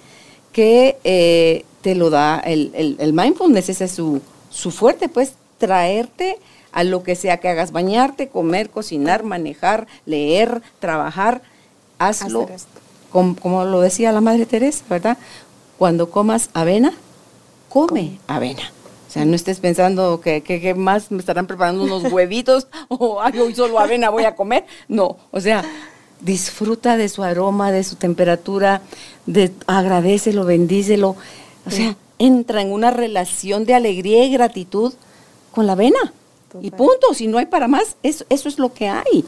[0.52, 6.38] que eh, te lo da el, el, mindfulness, ese es su, su fuerte, pues traerte
[6.72, 11.42] a lo que sea que hagas, bañarte, comer, cocinar, manejar, leer, trabajar,
[11.98, 12.48] hazlo,
[13.10, 15.18] como, como, lo decía la Madre Teresa, ¿verdad?
[15.78, 16.92] Cuando comas avena,
[17.68, 18.72] come avena.
[19.08, 23.38] O sea, no estés pensando que, que, más me estarán preparando unos huevitos o ay,
[23.38, 24.66] hoy solo avena voy a comer.
[24.86, 25.64] No, o sea,
[26.20, 28.82] disfruta de su aroma, de su temperatura,
[29.24, 31.16] de, agradecelo, bendícelo.
[31.66, 34.92] O sea, entra en una relación de alegría y gratitud
[35.52, 36.12] con la avena.
[36.60, 39.24] Y punto, si no hay para más, eso, eso es lo que hay.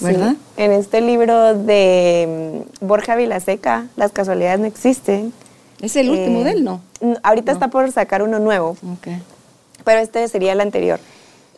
[0.00, 0.34] ¿verdad?
[0.56, 5.32] En este libro de mm, Borja Vilaseca, Las casualidades no existen,
[5.80, 6.80] es el último eh, de él, ¿no?
[7.22, 8.76] Ahorita está por sacar uno nuevo.
[9.84, 10.98] Pero este sería el anterior.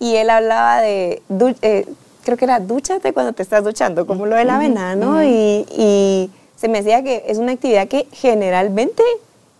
[0.00, 1.22] Y él hablaba de,
[1.62, 1.86] eh,
[2.24, 5.22] creo que era dúchate cuando te estás duchando, como lo de la avena, ¿no?
[5.24, 9.02] y, se me decía que es una actividad que generalmente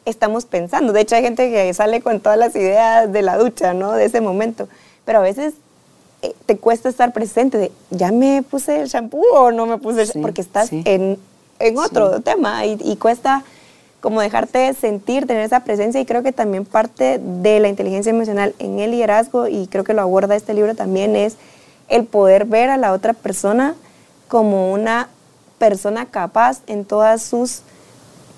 [0.06, 0.94] estamos pensando.
[0.94, 3.92] De hecho, hay gente que sale con todas las ideas de la ducha, ¿no?
[3.92, 4.66] De ese momento.
[5.06, 5.54] Pero a veces
[6.20, 10.02] eh, te cuesta estar presente de, ¿ya me puse el shampoo o no me puse
[10.02, 11.18] el Porque estás en,
[11.58, 13.42] en, otro tema y, y cuesta
[14.00, 18.54] como dejarte sentir, tener esa presencia y creo que también parte de la inteligencia emocional
[18.58, 21.36] en el liderazgo y creo que lo aborda este libro también es
[21.88, 23.74] el poder ver a la otra persona
[24.28, 25.08] como una
[25.58, 27.62] persona capaz en todas sus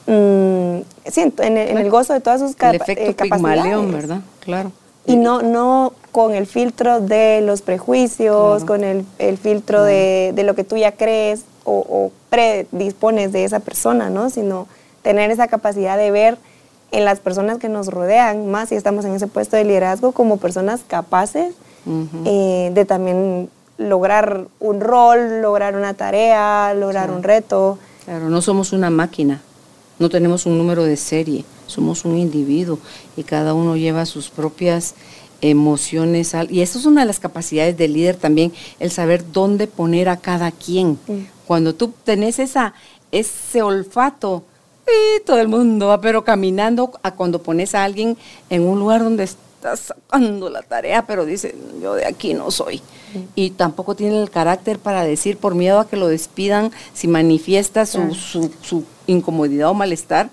[0.07, 3.93] mm, sí, en, el, gozo de todas sus el efecto eh, capacidades.
[3.93, 4.21] ¿verdad?
[4.41, 4.73] Claro.
[5.09, 9.05] Y no, no con el filtro de los prejuicios, con el,
[9.39, 14.31] filtro de, lo que tú ya crees o, o predispones de esa persona, ¿no?
[14.31, 14.67] Sino
[15.03, 16.39] tener esa capacidad de ver
[16.91, 20.39] en las personas que nos rodean, más si estamos en ese puesto de liderazgo, como
[20.39, 21.55] personas capaces
[22.25, 27.79] eh, de también lograr un rol, lograr una tarea, lograr un reto.
[28.05, 29.41] Claro, no somos una máquina,
[29.99, 32.79] no tenemos un número de serie, somos un individuo
[33.17, 34.95] y cada uno lleva sus propias
[35.41, 36.35] emociones.
[36.51, 40.17] Y eso es una de las capacidades del líder también, el saber dónde poner a
[40.17, 40.99] cada quien.
[41.47, 42.75] Cuando tú tenés esa,
[43.13, 44.45] ese olfato,
[44.89, 48.17] y todo el mundo va, pero caminando a cuando pones a alguien
[48.49, 52.81] en un lugar donde estás sacando la tarea, pero dice, yo de aquí no soy.
[53.35, 57.87] Y tampoco tiene el carácter para decir, por miedo a que lo despidan, si manifiesta
[57.87, 60.31] su, su, incomodidad o malestar,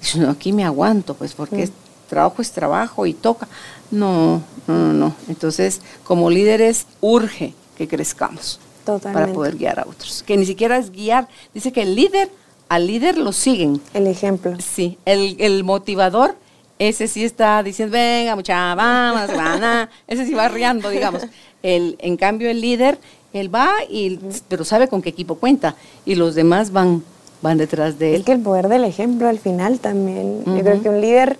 [0.00, 1.70] dice, no, aquí me aguanto, pues porque
[2.08, 3.48] trabajo es trabajo y toca.
[3.90, 5.14] No, no, no, no.
[5.28, 8.60] Entonces, como líderes, urge que crezcamos.
[8.84, 10.24] Para poder guiar a otros.
[10.26, 11.28] Que ni siquiera es guiar.
[11.54, 12.28] Dice que el líder
[12.70, 13.80] al líder lo siguen.
[13.92, 14.56] El ejemplo.
[14.60, 16.36] Sí, el, motivador,
[16.78, 21.26] ese sí está diciendo, venga, mucha, vamos, van ese sí va riendo, digamos.
[21.64, 22.98] El, en cambio, el líder,
[23.32, 25.74] él va, y, pero sabe con qué equipo cuenta,
[26.06, 27.02] y los demás van,
[27.42, 28.20] van detrás de él.
[28.20, 31.38] Es que el poder del ejemplo al final también, yo creo que un líder,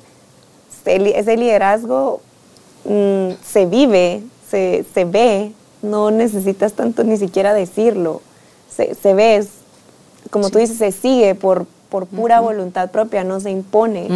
[0.85, 2.21] ese liderazgo
[2.85, 8.23] mm, se vive, se, se, ve, no necesitas tanto ni siquiera decirlo,
[8.75, 9.47] se, se ve,
[10.31, 14.09] como tú dices, se sigue por, por pura voluntad propia, no se impone.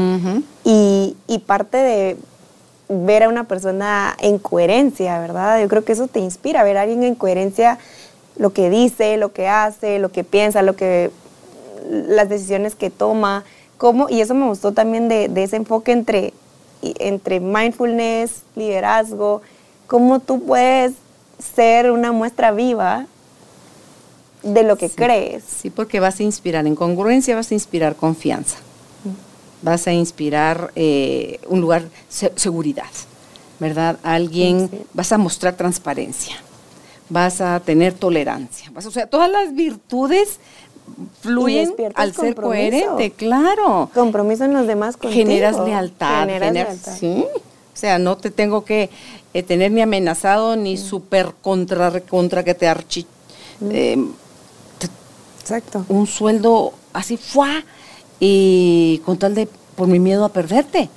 [0.64, 2.16] y, y, parte de
[2.88, 5.60] ver a una persona en coherencia, ¿verdad?
[5.60, 7.78] Yo creo que eso te inspira, ver a alguien en coherencia,
[8.36, 11.10] lo que dice, lo que hace, lo que piensa, lo que
[11.88, 13.44] las decisiones que toma,
[13.76, 16.32] cómo, y eso me gustó también de, de ese enfoque entre,
[16.82, 19.42] entre mindfulness, liderazgo,
[19.86, 20.94] cómo tú puedes
[21.38, 23.06] ser una muestra viva
[24.42, 25.42] de lo que crees.
[25.44, 28.58] Sí, porque vas a inspirar, en congruencia vas a inspirar confianza,
[29.62, 32.90] vas a inspirar eh, un lugar, seguridad,
[33.58, 33.98] ¿verdad?
[34.02, 36.36] Alguien, vas a mostrar transparencia,
[37.08, 40.38] vas a tener tolerancia, vas, o sea, todas las virtudes
[41.20, 43.90] fluyen al ser coherente, claro.
[43.94, 45.26] Compromiso en los demás contigo.
[45.26, 46.26] Generas lealtad.
[46.28, 47.24] Generas Sí.
[47.72, 48.88] O sea, no te tengo que
[49.32, 53.06] eh, tener ni amenazado ni súper contra, contra que te archi...
[53.70, 53.96] Eh,
[55.40, 55.84] Exacto.
[55.88, 57.64] Un sueldo así, ¡fua!
[58.18, 60.88] Y con tal de, por mi miedo a perderte.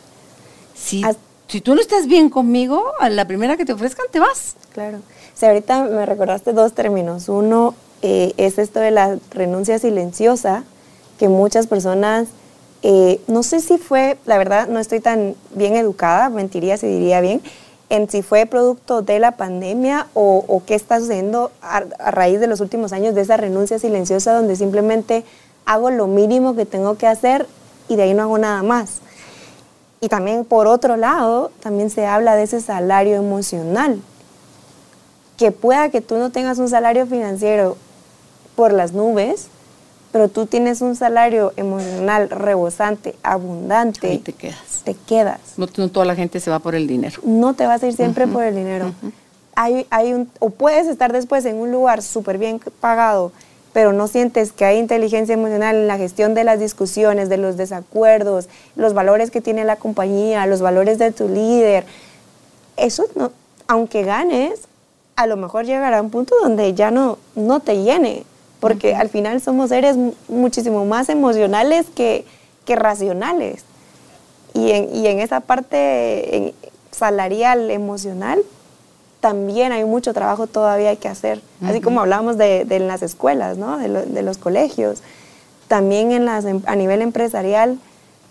[0.74, 1.04] Si,
[1.48, 4.56] si tú no estás bien conmigo, a la primera que te ofrezcan, te vas.
[4.74, 5.00] Claro.
[5.00, 7.28] O sea, ahorita me recordaste dos términos.
[7.28, 10.64] Uno eh, es esto de la renuncia silenciosa,
[11.18, 12.28] que muchas personas,
[12.84, 17.22] eh, no sé si fue, la verdad no estoy tan bien educada, mentiría si diría
[17.22, 17.42] bien,
[17.90, 21.82] en si fue producto de la pandemia o, qué está sucediendo a,
[22.12, 25.24] raíz de los últimos años de esa renuncia silenciosa donde simplemente
[25.66, 27.48] hago lo mínimo que tengo que hacer
[27.88, 29.00] y de ahí no hago nada más.
[30.02, 34.00] Y también por otro lado, también se habla de ese salario emocional.
[35.38, 37.78] Que pueda que tú no tengas un salario financiero
[38.58, 39.50] por las nubes,
[40.12, 44.08] pero tú tienes un salario emocional rebosante, abundante.
[44.08, 44.82] Ahí te quedas.
[44.84, 45.40] Te quedas.
[45.58, 47.22] No, toda la gente se va por el dinero.
[47.24, 48.94] No te vas a ir siempre por el dinero.
[49.56, 53.32] hay, hay un, o puedes estar después en un lugar súper bien pagado,
[53.74, 57.58] pero no sientes que hay inteligencia emocional en la gestión de las discusiones, de los
[57.58, 61.86] desacuerdos, los valores que tiene la compañía, los valores de tu líder.
[62.76, 63.32] Eso, no,
[63.68, 64.62] aunque ganes,
[65.16, 68.24] a lo mejor llegará a un punto donde ya no, no te llene
[68.68, 69.96] porque al final somos seres
[70.28, 72.26] muchísimo más emocionales que,
[72.68, 73.64] racionales.
[74.54, 76.54] Y en, esa parte
[76.92, 78.42] salarial, emocional,
[79.22, 81.42] también hay mucho trabajo todavía que hacer.
[81.62, 83.78] Así como hablábamos de, las escuelas, ¿no?
[83.78, 85.02] de, los colegios,
[85.70, 87.80] también en las, em, a nivel empresarial,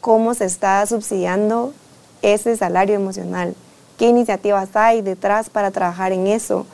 [0.03, 1.73] cómo se está subsidiando
[2.21, 3.55] ese salario emocional.
[3.97, 6.67] ¿Qué iniciativas hay detrás para trabajar en eso?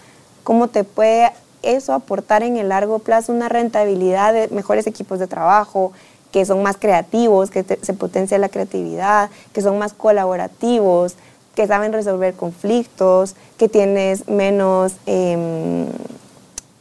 [0.43, 1.31] ¿Cómo te puede
[1.63, 5.93] eso aportar en el largo plazo una rentabilidad de mejores equipos de trabajo,
[6.33, 11.15] que son más creativos, que se potencia la creatividad, que son más colaborativos,
[11.55, 15.87] que saben resolver conflictos, que tienes menos em,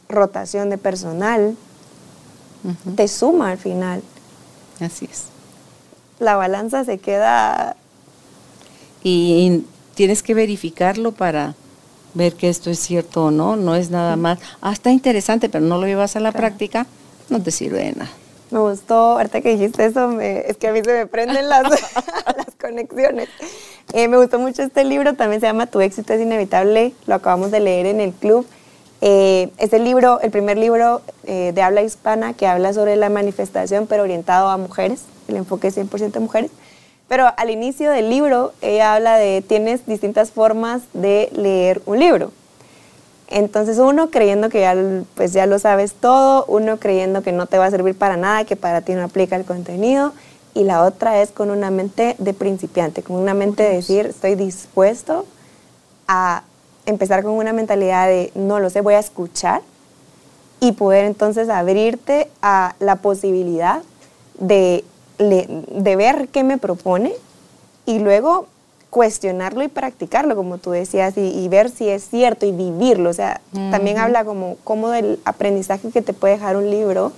[0.08, 1.56] rotación de personal,
[2.96, 4.02] te suma al final.
[4.80, 5.24] Así es.
[6.18, 7.76] La balanza se queda...
[9.02, 9.64] Y
[9.94, 11.56] tienes que verificarlo para
[12.14, 15.64] ver que esto es cierto o no, no es nada más, ah, está interesante, pero
[15.64, 16.86] no lo llevas a la práctica,
[17.28, 18.10] no te sirve de nada.
[18.50, 21.62] Me gustó, ahorita que dijiste eso, es que a mí se me prenden las,
[22.36, 23.28] las conexiones.
[23.94, 27.50] Eh, me gustó mucho este libro, también se llama Tu éxito es inevitable, lo acabamos
[27.50, 28.46] de leer en el club.
[29.00, 33.08] Eh, es el libro, el primer libro eh, de habla hispana que habla sobre la
[33.08, 36.50] manifestación, pero orientado a mujeres, el enfoque es 100% mujeres.
[37.12, 42.32] Pero al inicio del libro ella habla de tienes distintas formas de leer un libro.
[43.28, 44.74] Entonces uno creyendo que ya,
[45.14, 48.46] pues ya lo sabes todo, uno creyendo que no te va a servir para nada,
[48.46, 50.14] que para ti no aplica el contenido,
[50.54, 54.34] y la otra es con una mente de principiante, con una mente de decir estoy
[54.34, 55.26] dispuesto
[56.08, 56.44] a
[56.86, 59.60] empezar con una mentalidad de no lo sé, voy a escuchar
[60.60, 63.82] y poder entonces abrirte a la posibilidad
[64.38, 64.82] de
[65.28, 67.12] de ver qué me propone
[67.86, 68.46] y luego
[68.92, 73.08] cuestionarlo y practicarlo, como tú decías, y, ver si es cierto y vivirlo.
[73.08, 77.12] O sea, también habla como, como del aprendizaje que te puede dejar un libro,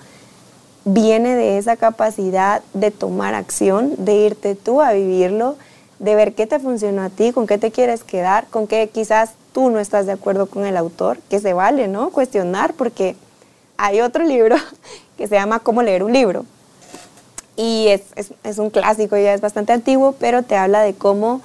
[0.84, 5.56] viene de esa capacidad de tomar acción, de irte tú a vivirlo,
[5.98, 9.32] de ver qué te funcionó a ti, con qué te quieres quedar, con qué quizás
[9.52, 12.10] tú no estás de acuerdo con el autor, que se vale, ¿no?
[12.10, 13.16] Cuestionar, porque
[13.76, 14.54] hay otro libro
[15.18, 16.44] que se llama Cómo leer un libro
[17.56, 21.40] y es, es, es, un clásico, ya es bastante antiguo, pero te habla de cómo,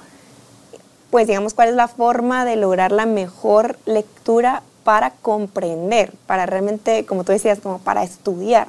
[1.10, 7.04] pues digamos, cuál es la forma de lograr la mejor lectura para comprender, para realmente,
[7.06, 8.68] como tú decías, como para estudiar.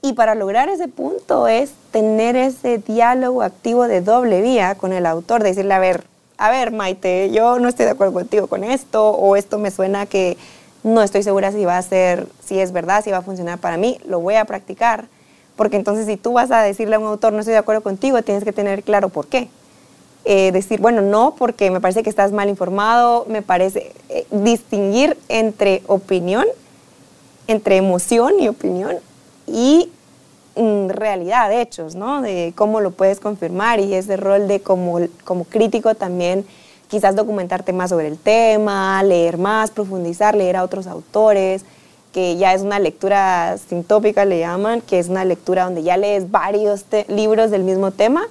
[0.00, 5.06] Y para lograr ese punto es tener ese diálogo activo de doble vía con el
[5.06, 6.04] autor, decirle, a ver,
[6.36, 10.06] a ver, Maite, yo no estoy de acuerdo contigo con esto, o esto me suena
[10.06, 10.36] que
[10.84, 13.76] no estoy segura si va a ser, si es verdad, si va a funcionar para
[13.76, 15.08] mí, lo voy a practicar
[15.58, 18.22] porque entonces si tú vas a decirle a un autor no estoy de acuerdo contigo,
[18.22, 19.50] tienes que tener claro por qué.
[20.24, 25.16] Eh, decir, bueno, no, porque me parece que estás mal informado, me parece eh, distinguir
[25.28, 26.46] entre opinión,
[27.46, 28.96] entre emoción y opinión
[29.46, 29.90] y
[30.54, 32.22] mm, realidad, hechos, ¿no?
[32.22, 36.46] De cómo lo puedes confirmar y ese rol de como, como crítico también
[36.88, 41.64] quizás documentarte más sobre el tema, leer más, profundizar, leer a otros autores,
[42.18, 46.32] que ya es una lectura sintópica, le llaman, que es una lectura donde ya lees
[46.32, 48.26] varios libros del mismo tema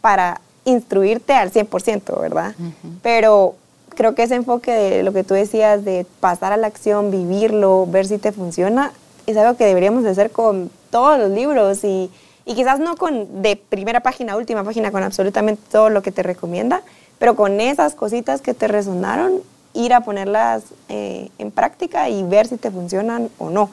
[0.00, 2.56] para instruirte al 100%, ¿verdad?
[3.00, 3.54] Pero
[3.90, 7.86] creo que ese enfoque de lo que tú decías, de pasar a la acción, vivirlo,
[7.86, 8.90] ver si te funciona,
[9.28, 12.10] es algo que deberíamos de hacer con todos los libros y,
[12.44, 16.10] y quizás no con de primera página a última página, con absolutamente todo lo que
[16.10, 16.82] te recomienda,
[17.20, 19.42] pero con esas cositas que te resonaron,
[19.78, 23.70] ir a ponerlas eh, en práctica y ver si te funcionan o no.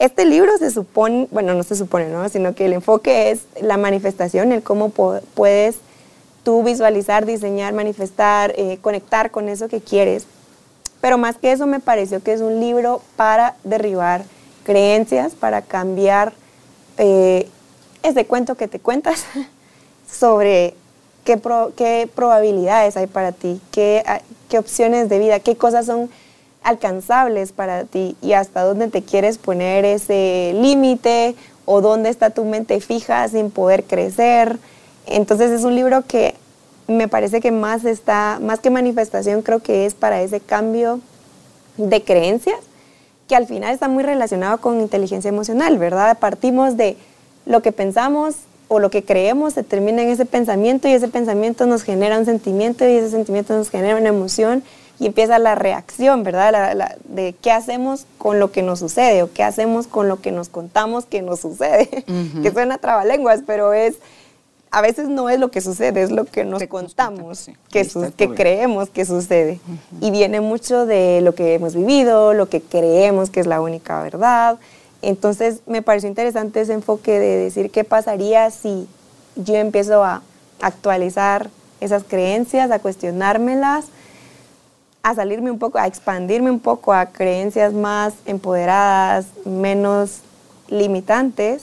[0.00, 2.28] Este libro se supone, bueno, no se supone, ¿no?
[2.28, 5.76] Sino que el enfoque es la manifestación, el cómo puedes
[6.42, 10.26] tú visualizar, diseñar, manifestar, eh, conectar con eso que quieres.
[11.00, 14.24] Pero más que eso me pareció que es un libro para derribar
[14.64, 16.32] creencias, para cambiar
[16.98, 17.48] eh,
[18.02, 19.26] ese cuento que te cuentas
[20.10, 20.74] sobre
[21.24, 21.40] qué,
[21.76, 24.02] qué probabilidades hay para ti, qué,
[24.48, 26.10] qué opciones de vida, qué cosas son
[26.62, 32.44] alcanzables para ti y hasta dónde te quieres poner ese límite o dónde está tu
[32.44, 34.58] mente fija sin poder crecer.
[35.06, 36.34] Entonces es un libro que
[36.86, 41.00] me parece que más está, más que manifestación, creo que es para ese cambio
[41.76, 42.58] de creencias
[43.28, 46.18] que al final está muy relacionado con inteligencia emocional, ¿verdad?
[46.18, 46.96] Partimos de
[47.46, 48.34] lo que pensamos
[48.72, 52.24] o lo que creemos se termina en ese pensamiento y ese pensamiento nos genera un
[52.24, 54.62] sentimiento y ese sentimiento nos genera una emoción
[55.00, 56.96] y empieza la reacción, ¿verdad?
[57.02, 60.48] de qué hacemos con lo que nos sucede o qué hacemos con lo que nos
[60.48, 61.88] contamos que nos sucede,
[62.42, 63.96] que suena trabalenguas, pero es
[64.70, 68.88] a veces no es lo que sucede, es lo que nos contamos, que, que creemos
[68.88, 69.58] que sucede.
[70.00, 74.00] Y viene mucho de lo que hemos vivido, lo que creemos que es la única
[74.00, 74.60] verdad.
[75.02, 78.86] Entonces me pareció interesante ese enfoque de decir qué pasaría si
[79.36, 80.22] yo empiezo a
[80.60, 83.86] actualizar esas creencias, a cuestionármelas,
[85.02, 90.20] a salirme un poco, a expandirme un poco a creencias más empoderadas, menos
[90.68, 91.62] limitantes,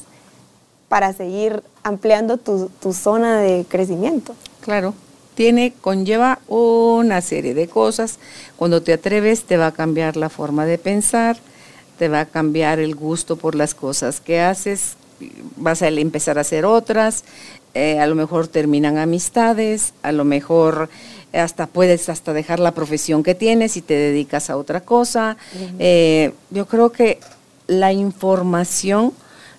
[0.89, 4.35] para seguir ampliando tu, zona de crecimiento.
[4.61, 4.93] Claro,
[5.35, 8.19] tiene, conlleva una serie de cosas.
[8.55, 11.37] Cuando te atreves te va a cambiar la forma de pensar,
[11.97, 14.95] te va a cambiar el gusto por las cosas que haces,
[15.55, 17.23] vas a empezar a hacer otras,
[17.73, 20.89] eh, a lo mejor terminan amistades, a lo mejor
[21.33, 25.37] hasta puedes hasta dejar la profesión que tienes y te dedicas a otra cosa.
[25.77, 27.19] Eh, yo creo que
[27.67, 29.13] la información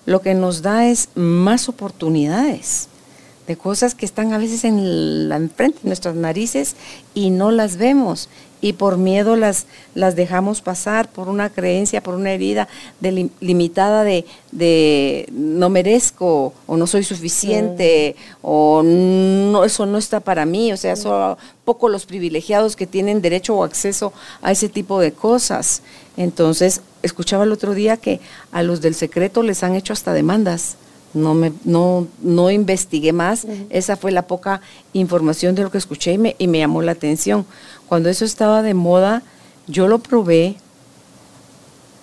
[0.05, 2.87] lo que nos da es más oportunidades
[3.47, 6.75] de cosas que están a veces en la enfrente de nuestras narices
[7.13, 8.29] y no las vemos
[8.61, 12.67] y por miedo las, las dejamos pasar por una creencia, por una herida
[13.39, 20.45] limitada de, de, no merezco o no soy suficiente o no, eso no está para
[20.45, 24.99] mí, o sea, son poco los privilegiados que tienen derecho o acceso a ese tipo
[24.99, 25.81] de cosas.
[26.17, 28.19] Entonces, escuchaba el otro día que
[28.51, 30.75] a los del secreto les han hecho hasta demandas.
[31.13, 33.47] No me no no investigué más.
[33.69, 34.61] Esa fue la poca
[34.93, 37.45] información de lo que escuché y me, y me llamó la atención
[37.89, 39.23] cuando eso estaba de moda
[39.67, 40.55] yo lo probé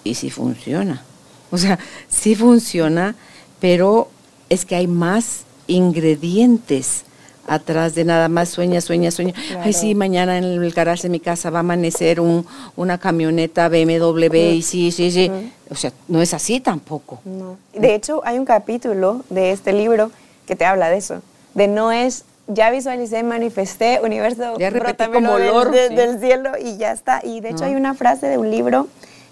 [0.05, 1.03] y sí funciona
[1.51, 1.79] o sea
[2.09, 3.15] sí funciona
[3.61, 4.09] pero
[4.51, 7.05] es que hay más ingredientes
[7.47, 9.33] atrás de nada más sueña, sueña, sueña.
[9.63, 13.69] Ay, sí, mañana en el garage de mi casa va a amanecer un, una camioneta
[13.69, 15.31] BMW y sí, sí, sí.
[15.71, 17.21] O sea, no es así tampoco.
[17.73, 20.11] De hecho, hay un capítulo de este libro
[20.47, 21.23] que te habla de eso,
[21.55, 24.73] de no es ya visualicé, manifesté, universo, ya
[25.13, 27.21] como olor, del cielo y ya está.
[27.23, 28.89] Y de hecho hay una frase de un libro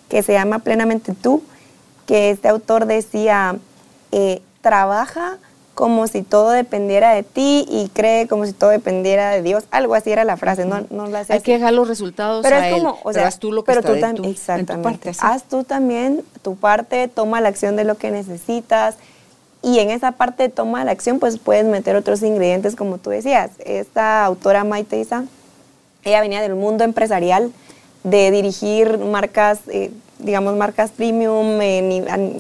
[0.08, 1.42] que se llama Plenamente tú,
[2.06, 3.56] que este autor decía,
[4.12, 5.38] eh, trabaja
[5.74, 9.64] como si todo dependiera de ti y cree como si todo dependiera de Dios.
[9.70, 11.32] Algo así era la frase, no, no la sé.
[11.32, 13.72] Hay que dejar los resultados pero a es como, o sea, haz tú lo que
[13.72, 15.12] pero tú también, exactamente.
[15.18, 18.96] haz tú también tu parte, toma la acción de lo que necesitas
[19.64, 23.50] y en esa parte toma la acción pues puedes meter otros ingredientes como tú decías.
[23.64, 25.24] Esta autora Maite Isa,
[26.04, 27.50] ella venía del mundo empresarial
[28.02, 31.58] de dirigir marcas, eh, digamos marcas premium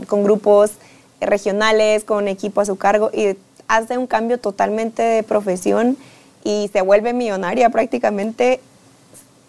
[0.06, 0.72] con grupos
[1.18, 5.96] regionales, con equipo a su cargo y hace un cambio totalmente de profesión
[6.44, 8.60] y se vuelve millonaria prácticamente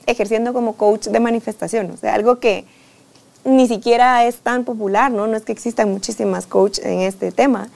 [0.06, 2.64] ejerciendo como coach de manifestación, o sea, algo que
[3.46, 5.28] ni siquiera es tan popular, ¿no?
[5.28, 7.70] No es que existan muchísimas coaches en este tema.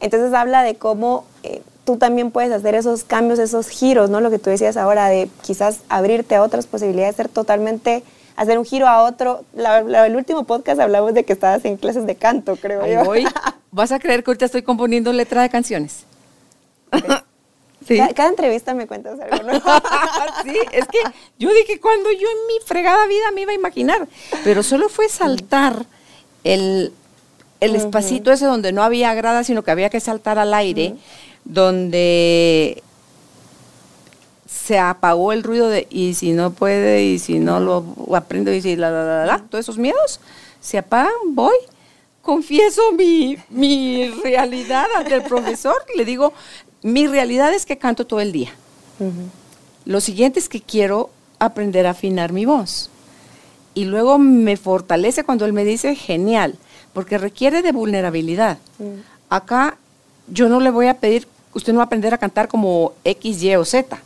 [0.00, 4.20] Entonces habla de cómo eh, tú también puedes hacer esos cambios, esos giros, ¿no?
[4.20, 8.02] Lo que tú decías ahora de quizás abrirte a otras posibilidades, ser totalmente
[8.36, 9.44] hacer un giro a otro.
[9.56, 13.12] el último podcast hablamos de que estabas en clases de canto, creo yo.
[13.70, 16.04] ¿Vas a creer que ahorita estoy componiendo letra de canciones?
[17.86, 17.98] Sí.
[18.14, 19.50] Cada, entrevista me cuentas algo
[20.44, 20.98] sí, es que
[21.38, 24.08] yo dije cuando yo en mi fregada vida me iba a imaginar,
[24.42, 25.84] pero solo fue saltar
[26.44, 26.92] el,
[27.60, 30.94] el espacito ese donde no había grada, sino que había que saltar al aire,
[31.44, 32.82] donde
[34.46, 38.62] se apagó el ruido de y si no puede y si no lo aprendo y
[38.62, 40.20] si la, la, la, la, todos esos miedos
[40.60, 41.54] se apagan, voy,
[42.22, 46.32] confieso mi, mi realidad ante el profesor, le digo,
[46.84, 48.50] mi realidad es que canto todo el día.
[49.86, 52.90] Lo siguiente es que quiero aprender a afinar mi voz.
[53.72, 56.56] Y luego me fortalece cuando él me dice, genial,
[56.92, 58.58] porque requiere de vulnerabilidad.
[59.30, 59.78] Acá
[60.28, 63.42] yo no le voy a pedir, usted no va a aprender a cantar como X,
[63.42, 63.98] Y o Z.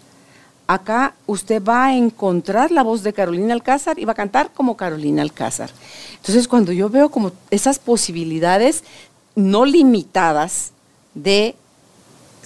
[0.68, 4.76] Acá usted va a encontrar la voz de Carolina Alcázar y va a cantar como
[4.76, 5.70] Carolina Alcázar.
[6.14, 8.84] Entonces, cuando yo veo como esas posibilidades
[9.34, 10.70] no limitadas
[11.14, 11.56] de,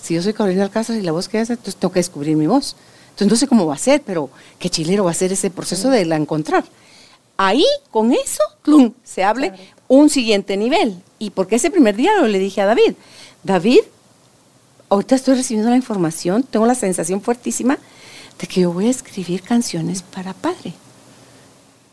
[0.02, 2.46] si yo soy Carolina Alcázar y la voz que hace, entonces tengo que descubrir mi
[2.46, 2.76] voz.
[3.10, 5.90] Entonces, no sé cómo va a ser, pero qué chilero va a ser ese proceso
[5.90, 6.64] de la encontrar.
[7.36, 8.92] Ahí, con eso, ¡plum!
[9.04, 9.52] se hable
[9.88, 11.00] un siguiente nivel.
[11.18, 12.94] Y porque ese primer día lo le dije a David,
[13.42, 13.80] David,
[14.88, 17.78] ahorita estoy recibiendo la información, tengo la sensación fuertísima
[18.38, 20.74] de que yo voy a escribir canciones para padre.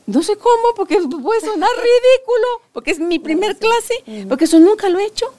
[0.05, 4.89] No sé cómo, porque puede sonar ridículo, porque es mi primer clase, porque eso nunca
[4.89, 5.31] lo he hecho,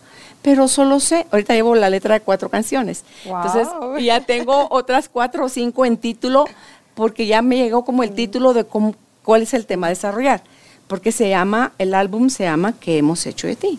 [0.43, 3.05] pero solo sé, ahorita llevo la letra de cuatro canciones.
[3.24, 3.68] Entonces,
[4.01, 6.47] ya tengo otras cuatro o cinco en título,
[6.95, 10.43] porque ya me llegó como el título de cómo, cuál es el tema a desarrollar,
[10.86, 13.78] porque se llama, el álbum se llama ¿Qué hemos hecho de ti?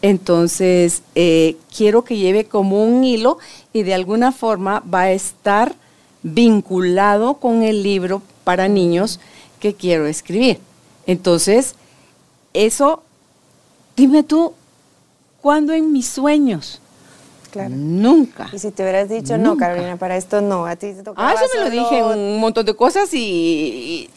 [0.00, 3.38] Entonces, eh, quiero que lleve como un hilo
[3.72, 5.74] y de alguna forma va a estar
[6.22, 9.18] vinculado con el libro para niños
[9.58, 10.60] que quiero escribir.
[11.06, 11.74] Entonces,
[12.54, 13.02] eso,
[13.96, 14.52] dime tú,
[15.48, 16.78] ¿cuándo en mis sueños?
[17.50, 17.70] Claro.
[17.74, 18.50] Nunca.
[18.52, 21.32] Y si te hubieras dicho, no, Carolina, para esto no, a ti te tocaba Ah,
[21.32, 24.10] eso me lo dije en un montón de cosas y, y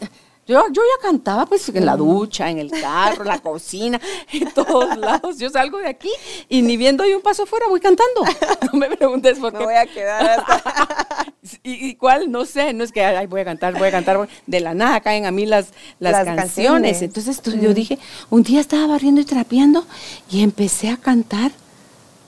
[0.48, 4.02] yo, yo ya cantaba pues en la ducha, en el carro, en la cocina,
[4.34, 5.38] en todos lados.
[5.38, 6.10] Yo salgo de aquí
[6.50, 8.24] y ni viendo yo un paso afuera voy cantando.
[8.74, 9.66] No me preguntes por Me qué.
[9.66, 11.34] voy a quedar hasta...
[11.64, 12.32] ¿Y, y cuál?
[12.32, 14.18] No sé, no es que ay, voy a cantar, voy a cantar.
[14.18, 15.68] voy- De la nada caen a mí las,
[16.00, 16.38] las, Las canciones.
[16.46, 17.02] canciones.
[17.02, 17.98] Entonces tú- yo dije,
[18.30, 19.86] un día estaba barriendo y trapeando
[20.30, 21.52] y empecé a cantar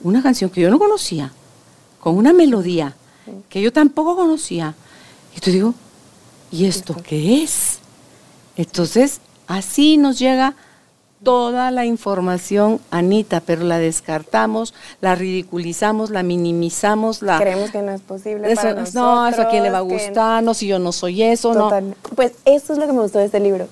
[0.02, 1.32] una canción que yo no conocía,
[2.00, 2.96] con una melodía
[3.50, 4.76] que yo tampoco conocía.
[5.36, 5.74] Y tú digo,
[6.52, 7.80] ¿y esto qué es?
[8.56, 10.56] Entonces, así nos llega
[11.24, 17.38] toda la información, Anita, pero la descartamos, la ridiculizamos, la minimizamos, la...
[17.40, 18.94] Creemos que no es posible Eso, para nosotros.
[18.96, 21.54] no, eso a quién le va a que- gustar, no, si yo no soy eso,
[21.54, 21.72] no.
[22.16, 23.68] Pues eso es lo que me gustó de este libro.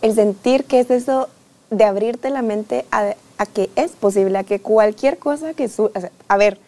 [0.00, 1.28] El sentir que es eso
[1.70, 5.90] de abrirte la mente a, a que es posible, a que cualquier cosa que su,
[5.94, 6.58] o sea, a ver,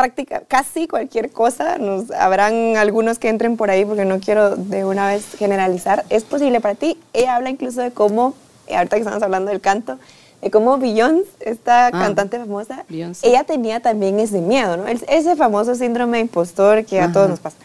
[0.00, 4.86] práctica, casi cualquier cosa, nos habrán algunos que entren por ahí porque no quiero de
[4.86, 6.98] una vez generalizar, es posible para ti.
[7.12, 8.32] Ella habla incluso de cómo,
[8.66, 9.98] eh, ahorita que estamos hablando del canto,
[10.40, 13.28] de cómo Beyoncé, esta cantante famosa, Beyoncé.
[13.28, 14.86] ella tenía también ese miedo, ¿no?
[14.86, 17.12] Ese famoso síndrome de impostor que a Ajá.
[17.12, 17.58] todos nos pasa.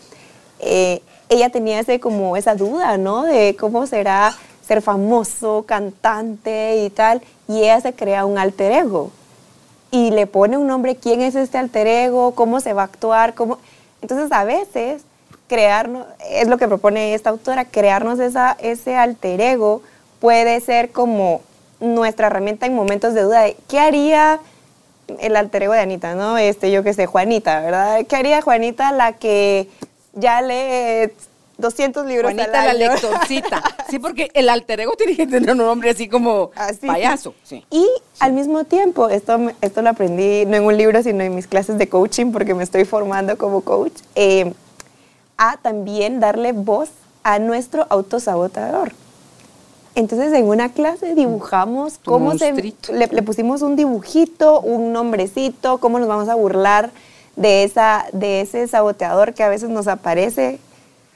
[0.59, 3.23] Eh, ella tenía ese como esa duda, ¿no?
[3.23, 4.35] De cómo será
[4.67, 9.11] ser famoso, cantante y tal, y ella se crea un alter ego
[9.95, 13.33] y le pone un nombre, quién es este alter ego, cómo se va a actuar,
[13.33, 13.59] cómo...
[14.01, 15.03] Entonces a veces
[15.47, 19.81] crearnos, es lo que propone esta autora, crearnos esa, ese alter ego
[20.19, 21.39] puede ser como
[21.79, 24.41] nuestra herramienta en momentos de duda de qué haría
[25.21, 26.37] el alter ego de Anita, ¿no?
[26.37, 28.05] Este, yo qué sé, Juanita, ¿verdad?
[28.05, 29.69] ¿Qué haría Juanita la que
[30.11, 31.09] ya lee
[31.57, 33.63] 200 libros Juanita al la lectorcita.
[33.89, 37.35] Sí, porque el alter ego tiene que tener un nombre así como Así, payaso.
[37.43, 37.63] Sí.
[37.69, 37.87] Y
[38.19, 41.77] al mismo tiempo, esto, esto lo aprendí no en un libro, sino en mis clases
[41.77, 44.53] de coaching, porque me estoy formando como coach, eh,
[45.37, 46.89] a también darle voz
[47.23, 48.93] a nuestro autosabotador.
[49.93, 52.51] Entonces, en una clase dibujamos cómo se...
[52.53, 56.91] Le, le pusimos un dibujito, un nombrecito, cómo nos vamos a burlar
[57.35, 60.59] de, esa, de ese saboteador que a veces nos aparece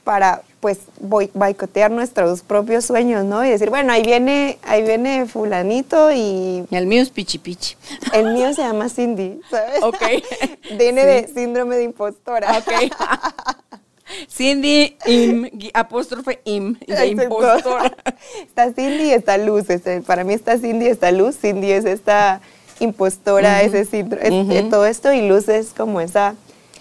[0.10, 3.46] para pues boi- boicotear nuestros propios sueños, ¿no?
[3.46, 7.76] Y decir, bueno, ahí viene, ahí viene fulanito y El mío es pichi pichi.
[8.12, 9.84] el mío se llama Cindy, ¿sabes?
[9.84, 10.02] Ok.
[10.80, 11.08] Viene Sí.
[11.08, 12.58] de síndrome de impostora.
[12.58, 12.92] Ok.
[14.28, 17.96] Cindy, im, apóstrofe, im, de impostora.
[18.48, 19.70] Está Cindy y está Luz.
[19.70, 21.38] este, para mí está Cindy y está Luz.
[21.40, 22.42] Cindy es esta
[22.80, 26.34] impostora, ese síndrome, eh, todo esto y Luz es como esa,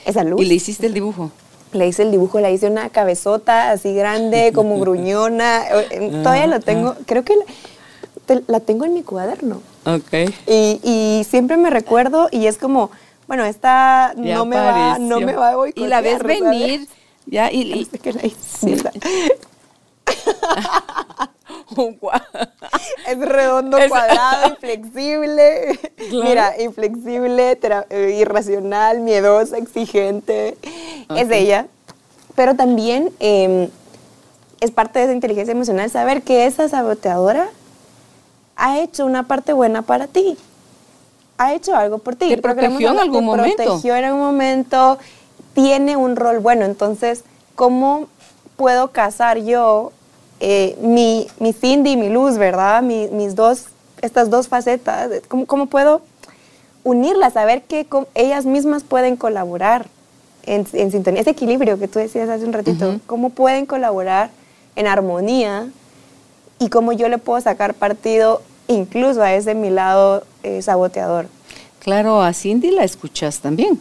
[0.07, 0.41] esa luz.
[0.41, 1.31] Y le hiciste el dibujo.
[1.73, 5.65] Le hice el dibujo, le hice una cabezota así grande, como gruñona.
[5.91, 7.45] eh, Todavía lo tengo, creo que la,
[8.27, 9.61] te- la tengo en mi cuaderno.
[9.85, 10.13] Ok.
[10.47, 12.91] Y, y siempre me recuerdo y es como,
[13.27, 15.87] bueno, esta Ya no me, va, no me va a boicotear.
[15.87, 16.41] Y la ves ¿sabes?
[16.41, 16.89] venir.
[17.27, 17.85] Ya, y, y-
[18.63, 18.91] No sé
[21.71, 21.77] hice.
[22.79, 23.13] Sí.
[23.13, 25.79] es redondo, cuadrado, inflexible.
[26.11, 27.59] Mira, inflexible,
[27.91, 30.57] eh, irracional, miedosa, exigente.
[31.15, 31.67] Es ella.
[32.35, 33.69] Pero también em,
[34.61, 37.49] es parte de esa inteligencia emocional saber que esa saboteadora
[38.57, 40.37] ha hecho una parte buena para ti.
[41.39, 42.29] Ha hecho algo por ti.
[42.29, 43.57] Te protegió en algún momento.
[43.57, 44.99] protegió en algún momento.
[45.55, 46.65] Tiene un rol bueno.
[46.65, 48.09] Entonces, ¿cómo
[48.57, 49.93] puedo casar yo
[50.41, 52.83] eh, mi, mi Cindy y mi luz, ¿verdad?
[52.83, 53.67] mis dos,
[54.03, 55.11] estas dos facetas.
[55.29, 56.03] ¿Cómo, cómo puedo
[56.85, 57.33] unirlas?
[57.35, 59.87] Saber que ellas mismas pueden colaborar
[60.45, 61.21] en, en, sintonía.
[61.21, 63.01] Ese equilibrio que tú decías hace un ratito.
[63.07, 64.31] ¿Cómo pueden colaborar
[64.77, 65.69] en armonía?
[66.59, 71.27] Y cómo yo le puedo sacar partido incluso a ese mi lado eh, saboteador.
[71.81, 73.81] Claro, a Cindy la escuchas también.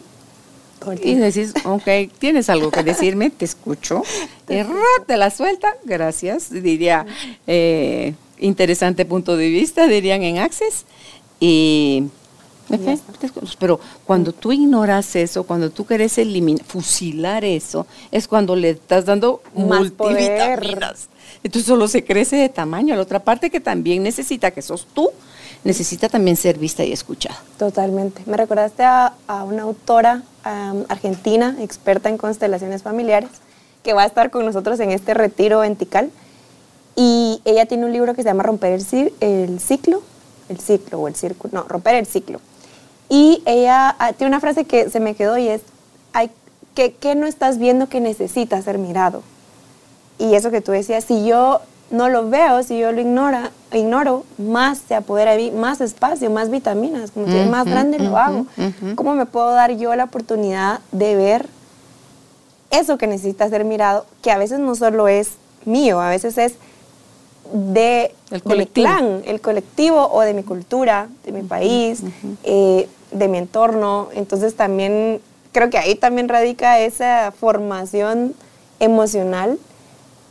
[1.02, 4.02] Y decís, ok, tienes algo que decirme, te escucho.
[4.50, 4.64] Y
[5.06, 6.50] te la suelta, gracias.
[6.50, 7.04] Diría,
[7.46, 10.86] eh, interesante punto de vista, dirían en Access.
[11.38, 12.04] Y,
[13.58, 19.04] pero cuando tú ignoras eso, cuando tú quieres eliminar, fusilar eso, es cuando le estás
[19.04, 21.08] dando multivitaminas.
[21.42, 22.96] Entonces solo se crece de tamaño.
[22.96, 25.10] La otra parte que también necesita, que sos tú,
[25.64, 27.38] necesita también ser vista y escuchada.
[27.58, 28.22] Totalmente.
[28.26, 29.12] Me recordaste a,
[29.46, 30.22] una autora
[30.88, 33.30] argentina, experta en constelaciones familiares,
[33.82, 36.10] que va a estar con nosotros en este retiro en Tikal.
[36.96, 40.02] Y ella tiene un libro que se llama Romper el, el ciclo,
[40.48, 42.40] el ciclo o el círculo, no, romper el ciclo.
[43.08, 45.62] Y ella ah, tiene una frase que se me quedó y es,
[46.12, 46.30] hay,
[46.74, 49.22] ¿qué, ¿qué no estás viendo que necesita ser mirado?
[50.18, 51.60] Y eso que tú decías, si yo
[51.90, 56.30] no lo veo, si yo lo ignora, ignoro, más se apodera de mí, más espacio,
[56.30, 58.46] más vitaminas, como si es más grande lo hago.
[58.94, 61.48] ¿Cómo me puedo dar yo la oportunidad de ver
[62.70, 65.32] eso que necesita ser mirado, que a veces no solo es
[65.64, 66.56] mío, a veces es
[67.52, 68.14] de,
[68.44, 72.02] mi clan, el colectivo o de mi cultura, de mi país,
[72.44, 74.08] eh, de mi entorno.
[74.14, 75.20] Entonces también
[75.52, 78.34] creo que ahí también radica esa formación
[78.80, 79.58] emocional,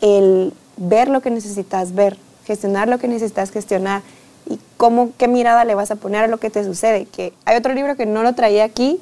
[0.01, 4.01] el ver lo que necesitas ver, gestionar lo que necesitas gestionar
[4.49, 7.05] y cómo, qué mirada le vas a poner a lo que te sucede.
[7.05, 9.01] Que hay otro libro que no lo traía aquí,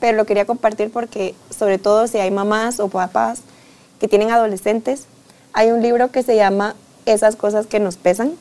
[0.00, 3.40] pero lo quería compartir porque sobre todo si hay mamás o papás
[4.00, 5.06] que tienen adolescentes,
[5.52, 6.74] hay un libro que se llama
[7.04, 8.32] Esas cosas que nos pesan.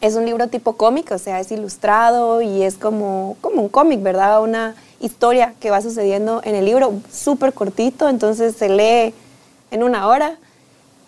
[0.00, 4.02] Es un libro tipo cómic, o sea, es ilustrado y es como, como un cómic,
[4.02, 4.42] ¿verdad?
[4.42, 9.14] Una historia que va sucediendo en el libro, súper cortito, entonces se lee
[9.70, 10.38] en una hora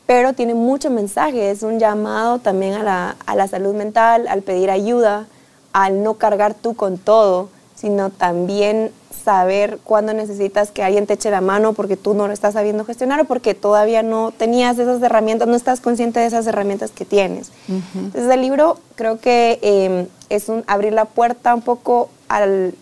[0.07, 4.43] pero tiene mucho mensaje, es un llamado también a la, a la, salud mental, al
[4.43, 5.27] pedir ayuda,
[5.73, 8.93] al no cargar tú con todo, sino también
[9.25, 12.85] saber cuándo necesitas que alguien te eche la mano porque tú no lo estás sabiendo
[12.85, 17.07] gestionar o porque todavía no tenías esas herramientas, no estás consciente de esas herramientas que
[17.07, 17.51] tienes.
[17.69, 22.75] Entonces el libro creo que em, es un, abrir la puerta un poco al,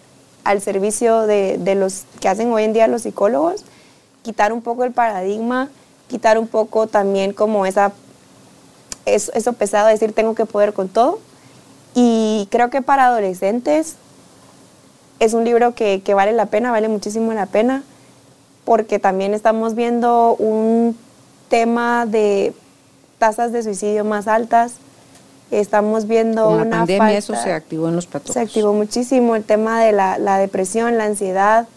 [0.42, 3.64] al servicio de, de los que hacen hoy en día los psicólogos,
[4.22, 5.68] quitar un poco el paradigma
[6.12, 7.90] quitar un poco también como esa,
[9.06, 11.18] eso, eso pesado de decir tengo que poder con todo.
[11.94, 13.96] Y creo que para adolescentes
[15.20, 17.82] es un libro que, que, vale la pena, vale muchísimo la pena,
[18.66, 20.98] porque también estamos viendo un
[21.48, 22.52] tema de
[23.18, 24.74] tasas de suicidio más altas.
[25.50, 28.34] Estamos viendo Con la pandemia eso se activó en los patos.
[28.34, 31.68] Se activó muchísimo el tema de la, la depresión, la ansiedad.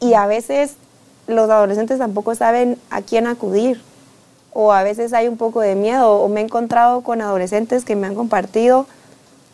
[0.00, 0.76] Y a veces
[1.26, 3.80] los adolescentes tampoco saben a quién acudir
[4.52, 7.96] o a veces hay un poco de miedo o me he encontrado con adolescentes que
[7.96, 8.86] me han compartido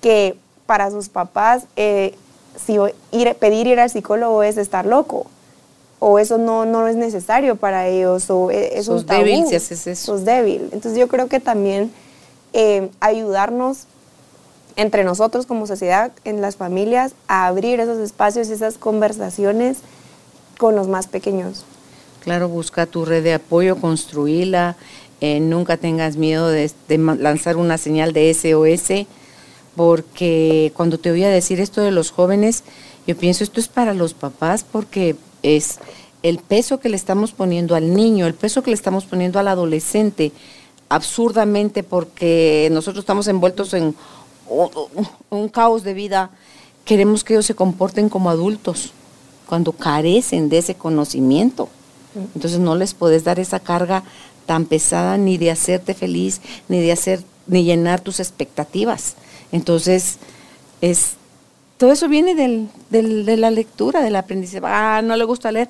[0.01, 2.15] que para sus papás eh,
[2.57, 2.77] si
[3.13, 5.27] ir, pedir ir al psicólogo es estar loco
[5.99, 9.25] o eso no, no es necesario para ellos o e, es un tabú.
[9.25, 10.13] débil si haces eso.
[10.13, 10.63] Sos débil.
[10.73, 11.93] Entonces yo creo que también
[12.53, 13.85] eh, ayudarnos
[14.77, 19.79] entre nosotros como sociedad, en las familias, a abrir esos espacios y esas conversaciones
[20.61, 21.65] con los más pequeños.
[22.23, 24.77] Claro, busca tu red de apoyo, construíla,
[25.23, 26.71] eh, nunca tengas miedo de,
[27.19, 29.07] lanzar una señal de SOS,
[29.75, 32.63] porque cuando te voy a decir esto de los jóvenes,
[33.07, 35.79] yo pienso esto es para los papás porque es
[36.23, 39.49] el peso que le estamos poniendo al niño, el peso que le estamos poniendo al
[39.49, 40.31] adolescente,
[40.91, 43.95] absurdamente porque nosotros estamos envueltos en
[45.31, 46.31] un caos de vida,
[46.85, 48.93] queremos que ellos se comporten como adultos
[49.51, 51.69] cuando carecen de ese conocimiento.
[52.37, 54.05] Entonces no les puedes dar esa carga
[54.47, 59.17] tan pesada ni de hacerte feliz, ni de hacer, ni llenar tus expectativas.
[59.51, 60.19] Entonces,
[60.81, 61.15] es
[61.79, 64.65] todo eso viene del, de la lectura, del aprendizaje.
[64.65, 65.69] Ah, no le gusta leer.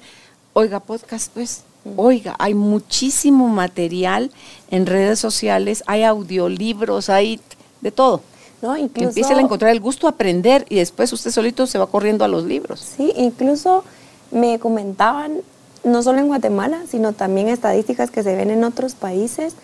[0.53, 1.63] Oiga, podcast, pues.
[1.97, 4.31] Oiga, hay muchísimo material
[4.71, 7.41] en redes sociales, hay audiolibros, hay
[7.81, 8.21] de todo.
[8.63, 11.87] No, incluso, Empieza a encontrar el gusto a aprender y después usted solito se va
[11.87, 12.81] corriendo a los libros.
[12.81, 13.85] Sí, incluso
[14.31, 15.41] me comentaban,
[15.83, 19.55] no solo en Guatemala, sino también estadísticas que se ven en otros países,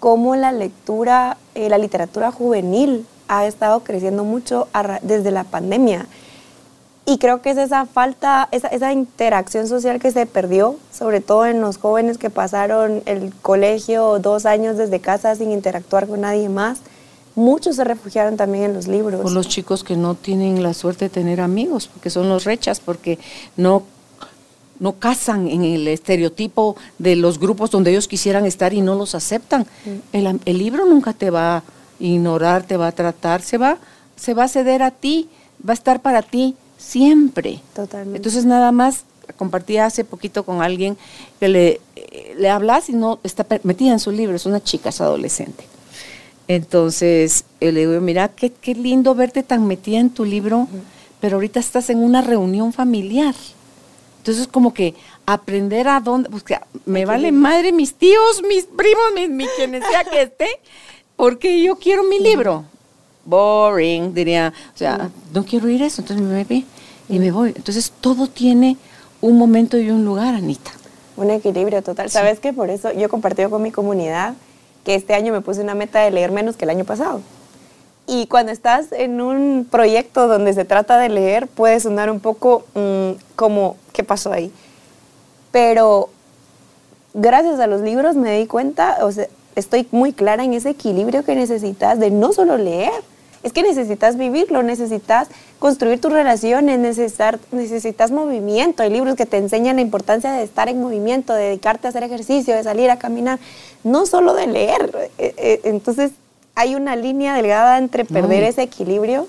[0.00, 4.68] cómo la lectura, eh, la literatura juvenil ha estado creciendo mucho
[5.02, 6.06] desde la pandemia.
[7.04, 11.46] Y creo que es esa falta, esa, esa, interacción social que se perdió, sobre todo
[11.46, 16.50] en los jóvenes que pasaron el colegio dos años desde casa sin interactuar con nadie
[16.50, 16.80] más.
[17.38, 19.20] Muchos se refugiaron también en los libros.
[19.20, 22.80] Por los chicos que no tienen la suerte de tener amigos, porque son los rechas,
[22.80, 23.16] porque
[23.56, 23.84] no
[24.80, 29.14] no casan en el estereotipo de los grupos donde ellos quisieran estar y no los
[29.14, 29.62] aceptan.
[29.62, 30.16] Mm.
[30.16, 31.62] El, el, libro nunca te va a
[32.00, 33.78] ignorar, te va a tratar, se va,
[34.16, 35.28] se va a ceder a ti,
[35.66, 37.60] va a estar para ti siempre.
[37.72, 38.16] Totalmente.
[38.16, 39.04] Entonces nada más
[39.36, 40.96] compartí hace poquito con alguien
[41.38, 41.80] que le,
[42.36, 45.64] le hablas y no está metida en su libro, es una chica, es adolescente.
[46.48, 50.66] Entonces le digo, mira, qué, qué lindo verte tan metida en tu libro,
[51.20, 53.34] pero ahorita estás en una reunión familiar.
[54.18, 54.94] Entonces como que
[55.26, 56.44] aprender a dónde, pues
[56.86, 60.48] me vale madre mis tíos, mis primos, mis, mi quien sea que esté,
[61.16, 62.64] porque yo quiero mi libro
[63.28, 66.66] boring, diría, o sea, no quiero ir eso, entonces me voy
[67.08, 67.52] y me voy.
[67.54, 68.76] Entonces todo tiene
[69.20, 70.70] un momento y un lugar, Anita.
[71.16, 72.10] Un equilibrio total.
[72.10, 72.52] ¿Sabes qué?
[72.52, 74.34] Por eso yo he compartido con mi comunidad
[74.88, 77.20] que este año me puse una meta de leer menos que el año pasado.
[78.06, 82.64] Y cuando estás en un proyecto donde se trata de leer, puede sonar un poco
[82.72, 84.50] mm, como, ¿qué pasó ahí?
[85.50, 86.08] Pero
[87.12, 89.26] gracias a los libros me di cuenta, o sea,
[89.56, 93.02] estoy muy clara en ese equilibrio que necesitas de no solo leer,
[93.48, 95.28] es que necesitas vivirlo, necesitas
[95.58, 98.82] construir tus relaciones, necesitar, necesitas movimiento.
[98.82, 102.02] Hay libros que te enseñan la importancia de estar en movimiento, de dedicarte a hacer
[102.02, 103.38] ejercicio, de salir a caminar,
[103.84, 105.10] no solo de leer.
[105.18, 106.12] Eh, eh, entonces
[106.54, 109.26] hay una línea delgada entre perder ese equilibrio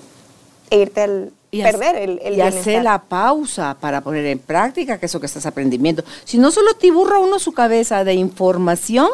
[0.68, 5.06] e irte al, perder el, el y hacer la pausa para poner en práctica que
[5.06, 6.04] eso que estás aprendiendo.
[6.24, 9.08] Si no solo te burra uno su cabeza de información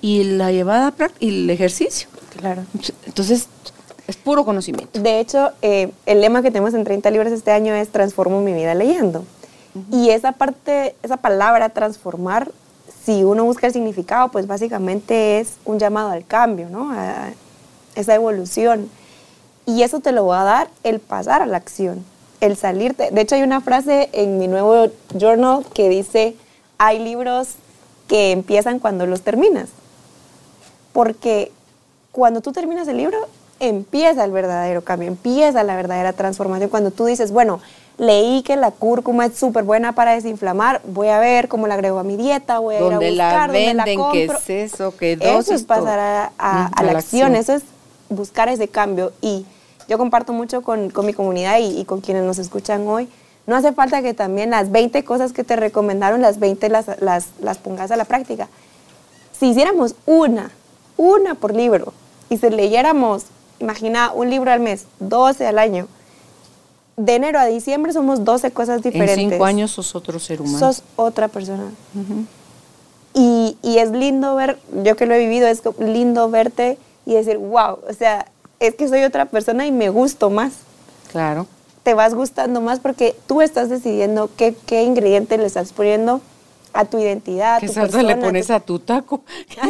[0.00, 2.08] y la llevada y el ejercicio.
[2.36, 2.64] Claro.
[3.06, 3.48] Entonces,
[4.06, 4.98] es puro conocimiento.
[5.00, 8.52] De hecho, eh, el lema que tenemos en 30 libros este año es transformo mi
[8.52, 9.24] vida leyendo.
[9.90, 12.52] Y esa parte, esa palabra transformar,
[13.04, 16.92] si uno busca el significado, pues básicamente es un llamado al cambio, ¿no?
[16.92, 17.32] A
[17.96, 18.88] esa evolución.
[19.66, 22.04] Y eso te lo va a dar el pasar a la acción,
[22.40, 23.10] el salirte.
[23.10, 26.36] De hecho, hay una frase en mi nuevo journal que dice,
[26.78, 27.54] hay libros
[28.06, 29.70] que empiezan cuando los terminas.
[30.92, 31.50] Porque
[32.12, 33.18] cuando tú terminas el libro,
[33.68, 36.70] empieza el verdadero cambio, empieza la verdadera transformación.
[36.70, 37.60] Cuando tú dices, bueno,
[37.98, 41.98] leí que la cúrcuma es súper buena para desinflamar, voy a ver cómo la agrego
[41.98, 44.38] a mi dieta, voy a ir a buscar, la venden, la compro.
[44.46, 45.46] qué es eso, qué dosis.
[45.46, 47.62] Eso es pasar a, la, acción, eso es
[48.08, 49.12] buscar ese cambio.
[49.20, 49.46] Y
[49.88, 53.08] yo comparto mucho con, con mi comunidad y, y, con quienes nos escuchan hoy.
[53.46, 57.26] No hace falta que también las 20 cosas que te recomendaron, las 20 las, las,
[57.40, 58.48] las pongas a la práctica.
[59.38, 60.50] Si hiciéramos una,
[60.96, 61.92] una por libro,
[62.30, 63.24] y si leyéramos
[63.60, 65.88] imagina un libro al mes, 12 al año.
[66.96, 69.18] De enero a diciembre somos 12 cosas diferentes.
[69.18, 70.58] En cinco años sos otro ser humano.
[70.58, 71.72] Sos otra persona.
[73.14, 77.38] y, y, es lindo ver, yo que lo he vivido, es lindo verte y decir,
[77.38, 78.26] wow, o sea,
[78.60, 80.52] es que soy otra persona y me gusto más.
[81.10, 81.46] Claro.
[81.82, 86.20] Te vas gustando más porque tú estás decidiendo qué, qué ingrediente le estás poniendo
[86.74, 87.60] a tu identidad.
[87.60, 89.22] ¿Qué tu salsa persona, le pones tu- a tu taco?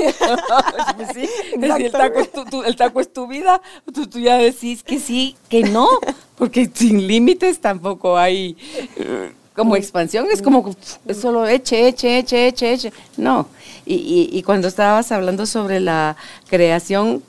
[1.15, 1.29] Sí,
[1.61, 3.61] si el, taco es tu, tu- el taco es tu vida,
[3.93, 5.89] tú, tú ya decís que sí, que no,
[6.37, 8.57] porque sin límites tampoco hay
[8.97, 10.75] eh, como expansión, es como
[11.07, 12.93] es solo eche, eche, eche, eche, eche.
[13.17, 13.47] No,
[13.87, 16.17] y, y- y cuando estabas hablando sobre la
[16.49, 17.23] creación,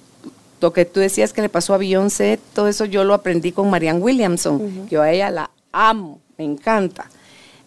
[0.62, 3.70] lo que tú decías que le pasó a Beyoncé, todo eso yo lo aprendí con
[3.70, 4.88] Marianne Williamson.
[4.90, 7.10] Yo a ella la amo, me encanta.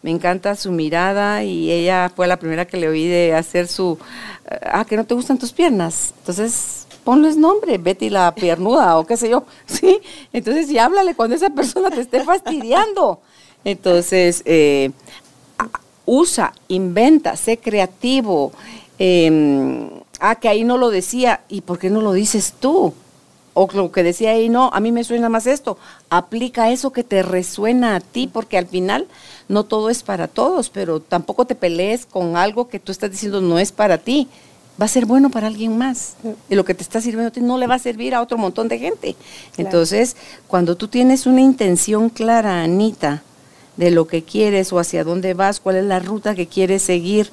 [0.03, 3.99] Me encanta su mirada y ella fue la primera que le oí de hacer su,
[4.51, 6.15] eh, ah, que no te gustan tus piernas.
[6.19, 9.45] Entonces, ponles nombre, Betty la piernuda o qué sé yo.
[9.67, 10.01] Sí,
[10.33, 13.21] entonces y háblale cuando esa persona te esté fastidiando.
[13.65, 14.91] Entonces, eh,
[16.07, 18.53] usa, inventa, sé creativo.
[18.99, 19.91] eh,
[20.21, 22.95] ah, que ahí no lo decía, ¿y por qué no lo dices tú?
[23.55, 25.79] O lo que decía ahí, no, a mí me suena más esto.
[26.11, 29.09] Aplica eso que te resuena a ti, porque al final
[29.49, 33.41] no todo es para todos, pero tampoco te pelees con algo que tú estás diciendo
[33.41, 34.29] no es para ti.
[34.81, 36.15] Va a ser bueno para alguien más.
[36.49, 38.39] Y lo que te está sirviendo a ti no le va a servir a otro
[38.39, 39.17] montón de gente.
[39.55, 39.69] Claro.
[39.69, 43.23] Entonces, cuando tú tienes una intención clara, Anita,
[43.77, 47.31] de lo que quieres o hacia dónde vas, cuál es la ruta que quieres seguir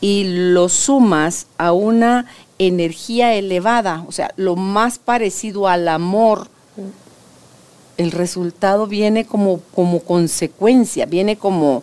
[0.00, 2.26] y lo sumas a una
[2.58, 6.48] energía elevada, o sea, lo más parecido al amor,
[7.96, 11.82] el resultado viene como, como consecuencia, viene como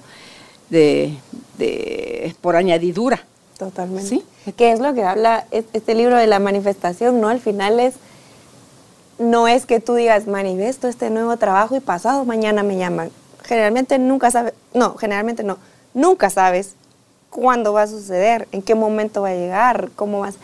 [0.69, 1.13] de,
[1.57, 3.23] de por añadidura.
[3.57, 4.07] Totalmente.
[4.09, 4.23] ¿Sí?
[4.57, 7.29] Que es lo que habla es- este libro de la manifestación, ¿no?
[7.29, 7.95] Al final es,
[9.19, 13.09] no es que tú digas, manifiesto este nuevo trabajo y pasado mañana me llaman.
[13.43, 15.57] Generalmente nunca sabes, no, generalmente no,
[15.93, 16.75] nunca sabes
[17.29, 20.35] cuándo va a suceder, en qué momento va a llegar, cómo vas.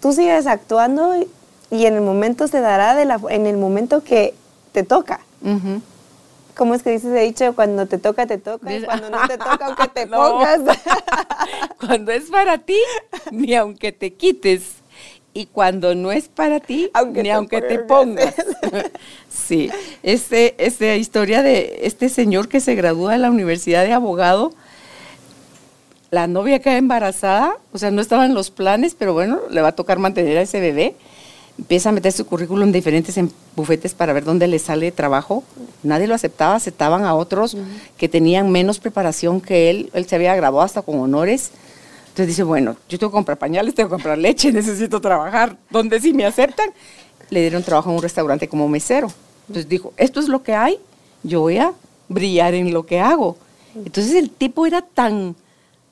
[0.00, 1.28] Tú sigues actuando y,
[1.70, 4.34] y en el momento se dará de la, en el momento que
[4.72, 5.20] te toca.
[6.56, 7.54] ¿Cómo es que dices de dicho?
[7.54, 8.72] Cuando te toca, te toca.
[8.76, 10.16] Y cuando no te toca, aunque te No.
[10.18, 10.60] pongas.
[11.80, 12.78] Cuando es para ti,
[13.30, 14.74] ni aunque te quites.
[15.32, 18.34] Y cuando no es para ti, Aunque ni te aunque te pongas.
[18.34, 18.90] pongas.
[19.28, 19.70] sí,
[20.02, 24.52] este, esta historia de este señor que se gradúa de la Universidad de Abogado,
[26.10, 29.76] la novia queda embarazada, o sea, no estaban los planes, pero bueno, le va a
[29.76, 30.96] tocar mantener a ese bebé.
[31.60, 35.44] Empieza a meter su currículum en diferentes en bufetes para ver dónde le sale trabajo.
[35.82, 37.54] Nadie lo aceptaba, aceptaban a otros
[37.98, 39.90] que tenían menos preparación que él.
[39.92, 41.50] Él se había graduado hasta con honores.
[42.08, 45.58] Entonces dice, bueno, yo tengo que comprar pañales, tengo que comprar leche, necesito trabajar.
[45.68, 46.70] ¿Dónde sí me aceptan?
[47.28, 49.12] Le dieron trabajo en un restaurante como mesero.
[49.48, 50.78] Entonces dijo, esto es lo que hay,
[51.22, 51.74] yo voy a
[52.08, 53.36] brillar en lo que hago.
[53.74, 55.36] Entonces el tipo era tan,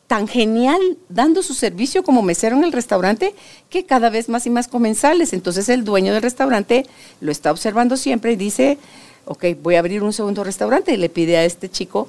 [0.09, 0.80] tan genial
[1.11, 3.34] dando su servicio como mesero en el restaurante
[3.68, 5.34] que cada vez más y más comensales.
[5.34, 6.86] Entonces el dueño del restaurante
[7.20, 8.78] lo está observando siempre y dice,
[9.26, 12.09] ok, voy a abrir un segundo restaurante y le pide a este chico,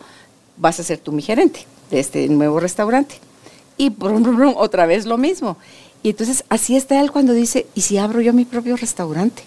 [0.57, 3.15] vas a ser tú mi gerente de este nuevo restaurante.
[3.77, 5.57] Y brum, brum, brum, otra vez lo mismo.
[6.01, 9.43] Y entonces así está él cuando dice, ¿y si abro yo mi propio restaurante?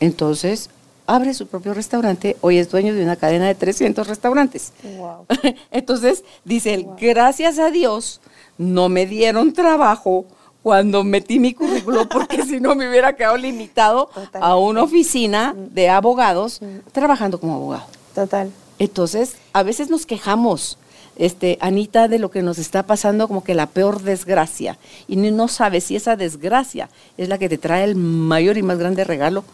[0.00, 0.70] Entonces
[1.12, 4.72] abre su propio restaurante, hoy es dueño de una cadena de 300 restaurantes.
[4.96, 5.26] Wow.
[5.70, 8.20] Entonces dice él, gracias a Dios
[8.56, 10.24] no me dieron trabajo
[10.62, 15.90] cuando metí mi currículo porque si no me hubiera quedado limitado a una oficina de
[15.90, 16.60] abogados
[16.92, 17.86] trabajando como abogado.
[18.14, 18.50] Total.
[18.78, 20.78] Entonces, a veces nos quejamos,
[21.16, 24.78] este, Anita, de lo que nos está pasando como que la peor desgracia.
[25.08, 26.88] Y no sabes si esa desgracia
[27.18, 29.44] es la que te trae el mayor y más grande regalo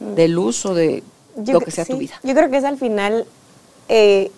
[0.00, 1.02] de luz o de
[1.36, 2.14] Yo lo que sea tu sí, vida.
[2.22, 3.26] Yo creo que es al final
[3.88, 4.30] eh,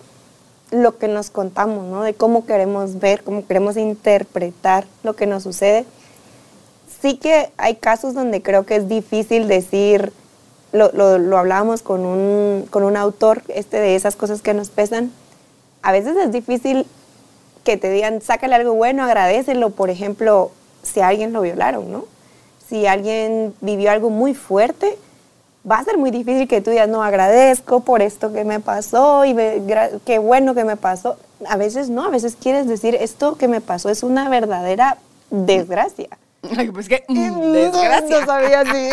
[0.71, 2.03] lo que nos contamos, ¿no?
[2.03, 5.85] De cómo queremos ver, cómo queremos interpretar lo que nos sucede.
[7.01, 10.11] Sí que hay casos donde creo que es difícil decir,
[10.71, 14.69] lo, lo, lo hablábamos con un, con un autor este de esas cosas que nos
[14.69, 15.11] pesan.
[15.81, 16.85] A veces es difícil
[17.63, 20.51] que te digan, sácale algo bueno, agradecelo, por ejemplo,
[20.83, 22.05] si a alguien lo violaron, ¿no?
[22.67, 24.97] Si alguien vivió algo muy fuerte,
[25.69, 29.25] va a ser muy difícil que tú digas, no, agradezco por esto que me pasó
[29.25, 29.61] y me-
[30.05, 31.17] qué bueno que me pasó.
[31.47, 34.97] A veces no, a veces quieres decir, esto que me pasó es una verdadera
[35.29, 36.09] desgracia.
[36.57, 38.19] Ay, pues que, mm, desgracia.
[38.21, 38.89] No, sabía si,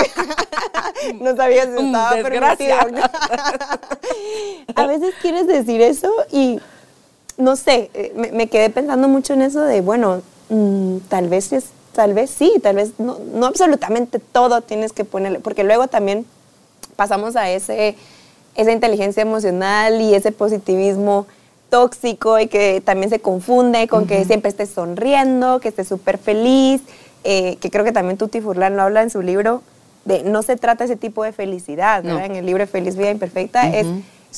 [1.21, 2.79] no sabía si Mm, estaba desgracia.
[2.81, 3.07] permitido.
[4.75, 6.61] A veces quieres decir eso y
[7.39, 11.53] no sé, eh, me, me quedé pensando mucho en eso de, bueno, mm, tal vez
[11.53, 15.87] es, tal vez sí, tal vez no, no absolutamente todo tienes que ponerle, porque luego
[15.89, 16.27] también
[16.97, 17.97] pasamos a ese,
[18.55, 21.27] esa inteligencia emocional y ese positivismo
[21.69, 26.81] tóxico y que también se confunde con que siempre estés sonriendo, que estés súper feliz,
[27.25, 29.63] eh, que creo que también Tuti Furlan lo habla en su libro,
[30.05, 32.19] de no se trata ese tipo de felicidad, No.
[32.19, 33.87] En el libro Feliz Vida Imperfecta, es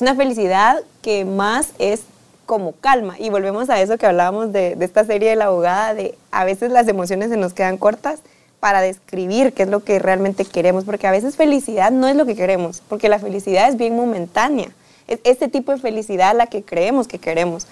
[0.01, 2.03] una felicidad que más es
[2.47, 3.17] como calma.
[3.19, 6.45] Y volvemos a eso que hablábamos de, de esta serie de la abogada, de a
[6.45, 8.21] veces las emociones se nos quedan cortas
[8.61, 12.27] para describir qué es lo que realmente queremos, porque a veces felicidad no es lo
[12.27, 14.69] que queremos, porque la felicidad es bien momentánea.
[15.07, 17.67] Es este tipo de felicidad la que creemos que queremos.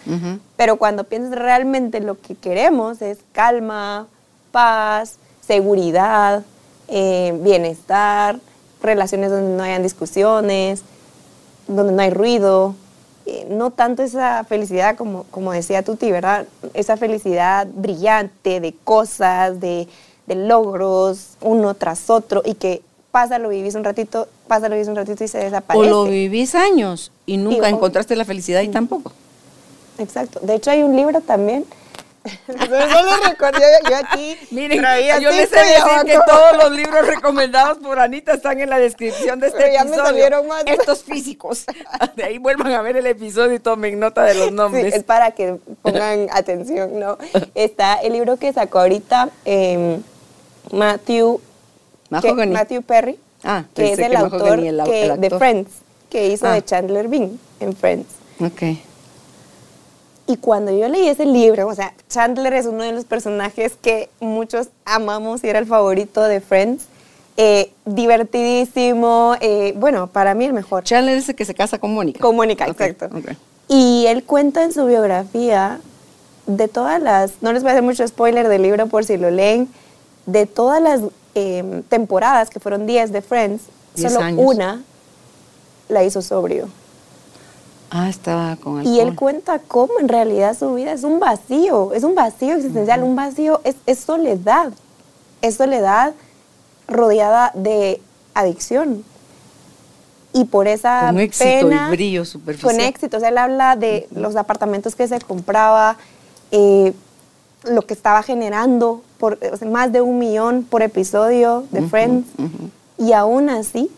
[0.57, 4.07] Pero cuando piensas realmente lo que queremos es calma,
[4.53, 5.17] paz,
[5.47, 6.45] seguridad,
[6.89, 8.39] eh, bienestar,
[8.83, 10.83] relaciones donde no hayan discusiones,
[11.69, 12.75] donde no hay ruido.
[13.27, 16.47] eh, no tanto esa felicidad como, como decía Tuti, ¿verdad?
[16.75, 19.89] Esa felicidad brillante de cosas, de,
[20.27, 24.89] de logros, uno tras otro, y que pasa, lo vivís un ratito, pasa, lo vivís
[24.89, 25.89] un ratito y se O desaparece.
[25.89, 29.13] lo vivís años y nunca o- encontraste la felicidad y tampoco.
[29.99, 30.41] Exacto.
[30.43, 31.65] De hecho, hay un libro también.
[32.47, 37.07] Solo recuerdo, yo, yo aquí Miren, traía yo les he decir que todos los libros
[37.07, 40.07] recomendados por Anita están en la descripción de este Pero ya me episodio.
[40.11, 40.65] salieron más.
[40.67, 41.65] Estos físicos.
[42.17, 44.93] De ahí vuelvan a ver el episodio y tomen nota de los Sí, nombres.
[44.93, 47.17] es para que pongan atención, ¿no?
[47.55, 50.01] Está el libro que sacó ahorita eh,
[50.73, 51.41] Matthew,
[52.21, 52.47] que-.
[52.47, 55.31] Matthew Perry, Ah, que es el que autor, el que- el de.
[55.31, 55.71] Friends.
[56.11, 56.53] Que hizo Ah.
[56.55, 58.07] de Chandler Bing en Friends.
[58.41, 58.63] Ok.
[60.29, 64.09] Y cuando yo leí ese libro, o sea, Chandler es uno de los personajes que
[64.21, 66.87] muchos amamos y era el favorito de Friends.
[67.37, 70.85] Eh, divertidísimo, eh, bueno, para mí el mejor.
[70.85, 72.21] Chandler es el que se casa con Mónica.
[72.21, 73.17] Con Mónica, Ok, exacto.
[73.17, 73.37] ok.
[73.69, 75.81] Y él cuenta en su biografía
[76.47, 79.31] de todas las, no les voy a hacer mucho spoiler del libro por si lo
[79.31, 79.69] leen,
[80.27, 81.01] de todas las
[81.35, 83.63] eh, temporadas, que fueron 10 de Friends,
[83.95, 84.41] Diez solo años.
[84.45, 84.83] una
[85.89, 86.69] la hizo sobrio.
[87.91, 89.17] Ah, estaba con Y él alcohol.
[89.17, 93.61] cuenta cómo en realidad su vida es un vacío, es un vacío existencial, un vacío,
[93.65, 94.73] es, es soledad,
[95.41, 96.13] es soledad
[96.89, 98.01] rodeada de
[98.35, 99.05] adicción.
[100.33, 102.73] Y por esa Con éxito pena, y brillo superficial.
[102.73, 105.97] con éxito, o sea, él habla de los apartamentos que se compraba,
[106.51, 106.93] eh,
[107.65, 112.27] lo que estaba generando, por, o sea, más de un millón por episodio de Friends,
[112.39, 112.71] ujú.
[112.99, 113.91] y aún así,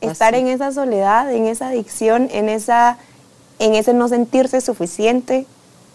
[0.00, 0.42] estar Así.
[0.42, 2.98] en esa soledad, en esa adicción, en, esa,
[3.58, 5.46] en ese no sentirse suficiente,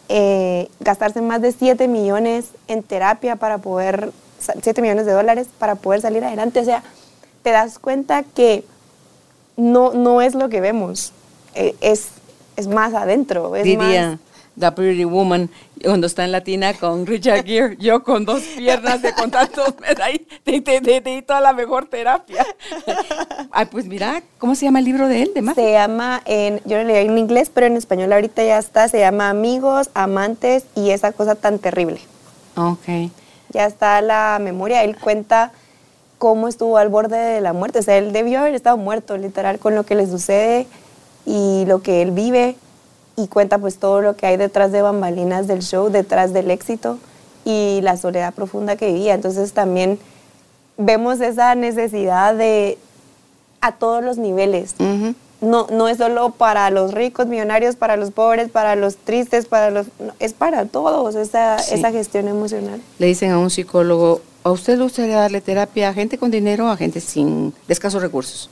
[0.08, 4.12] eh, gastarse más de 7 millones en terapia para poder,
[4.62, 6.60] 7 millones de dólares para poder salir adelante.
[6.60, 6.84] O sea,
[7.44, 8.64] te das cuenta que
[9.58, 11.12] no, no es lo que vemos,
[11.54, 12.08] eh, es,
[12.56, 13.56] es más adentro.
[13.56, 14.20] Es Diría más-
[14.60, 15.50] The Pretty Woman
[15.84, 19.64] cuando está en Latina con Richard Gere, yo con dos piernas de contacto,
[20.04, 22.46] ahí, te, te- te- te di toda la mejor terapia.
[23.52, 25.32] Ay, pues mira, ¿cómo se llama el libro de él?
[25.34, 25.56] De más?
[25.56, 29.00] Se llama, en, yo lo leí en inglés, pero en español ahorita ya está, se
[29.00, 32.00] llama Amigos, Amantes y esa cosa tan terrible.
[32.56, 33.12] Ok.
[33.52, 35.52] Ya está la memoria, él cuenta
[36.18, 39.58] cómo estuvo al borde de la muerte, o sea, él debió haber estado muerto, literal,
[39.60, 40.68] con lo que le sucede
[41.26, 42.56] y lo que él vive,
[43.22, 46.98] y cuenta pues todo lo que hay detrás de bambalinas del show, detrás del éxito
[47.46, 49.14] y la soledad profunda que vivía.
[49.14, 50.00] Entonces también
[50.78, 52.78] vemos esa necesidad de
[53.62, 54.76] a todos los niveles,
[55.42, 59.70] no, no es solo para los ricos, millonarios, para los pobres, para los tristes, para
[59.70, 59.88] los...
[60.00, 61.76] no, es para todos esa, Sí.
[61.76, 62.82] esa gestión emocional.
[63.00, 66.68] Le dicen a un psicólogo, ¿a usted le gustaría darle terapia a gente con dinero
[66.68, 68.50] o a gente sin de escasos recursos?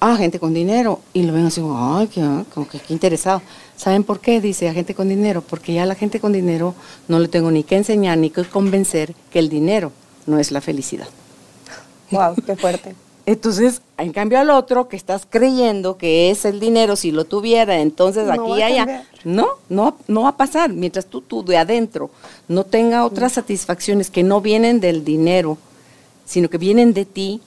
[0.00, 1.00] Ah, gente con dinero.
[1.12, 2.20] Y lo ven así, como, ay, qué,
[2.54, 3.42] como que qué interesado.
[3.76, 4.40] ¿Saben por qué?
[4.40, 5.42] Dice a gente con dinero.
[5.42, 6.74] Porque ya a la gente con dinero
[7.08, 9.92] no le tengo ni que enseñar ni que convencer que el dinero
[10.26, 11.08] no es la felicidad.
[12.10, 12.94] Wow, qué fuerte.
[13.28, 17.78] Entonces, en cambio al otro que estás creyendo que es el dinero, si lo tuviera,
[17.80, 19.04] entonces No aquí y allá.
[19.22, 20.72] No, no, no va a pasar.
[20.72, 22.10] Mientras tú, tú de adentro
[22.48, 25.58] no tenga otras satisfacciones que no vienen del dinero,
[26.24, 27.42] sino que vienen de ti,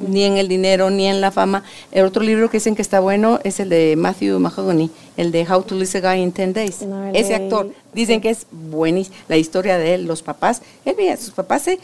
[0.00, 1.64] ni en el dinero, ni en la fama.
[1.92, 5.46] El otro libro que dicen que está bueno es el de Matthew Mahogany, el de
[5.50, 6.82] How to Lose a Guy in 10 Days.
[6.82, 9.16] No Ese actor, dicen que es buenísimo.
[9.28, 11.78] La historia de él, los papás, él veía a sus papás se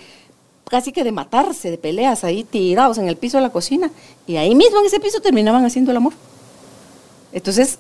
[0.68, 3.90] casi que de matarse, de peleas, ahí tirados en el piso de la cocina.
[4.26, 6.14] Y ahí mismo en ese piso terminaban haciendo el amor.
[7.32, 7.78] Entonces,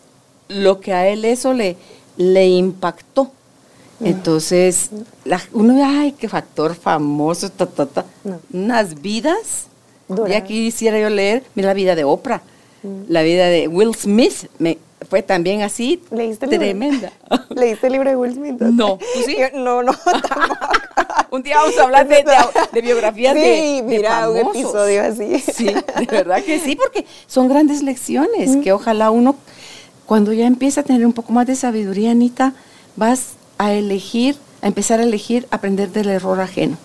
[0.48, 1.76] lo que a él eso le,
[2.16, 3.30] le impactó.
[4.02, 4.90] Entonces,
[5.24, 8.04] la- uno ve, ay, qué factor famoso, ta, ta, ta.
[8.24, 8.40] No.
[8.52, 9.66] Unas vidas.
[10.28, 12.42] Y aquí quisiera yo leer, mira la vida de Oprah,
[13.08, 14.76] la vida de Will Smith, me,
[15.08, 16.66] fue también así, ¿Leíste el libro?
[16.66, 17.12] tremenda.
[17.50, 18.60] ¿Leíste el libro de Will Smith?
[18.60, 19.36] No, ¿tú sí?
[19.38, 20.56] Yo- no, no, tampoco.
[21.30, 22.24] Un día vamos a hablar de, de-
[22.72, 23.46] de biografías Sí, de,
[23.76, 25.38] de mira, un episodio así.
[25.40, 29.34] Sí, de verdad que sí, porque son grandes lecciones que ojalá uno,
[30.06, 32.52] cuando ya empieza a tener un poco más de sabiduría, Anita,
[32.96, 36.76] vas a elegir, a empezar a elegir aprender del error ajeno.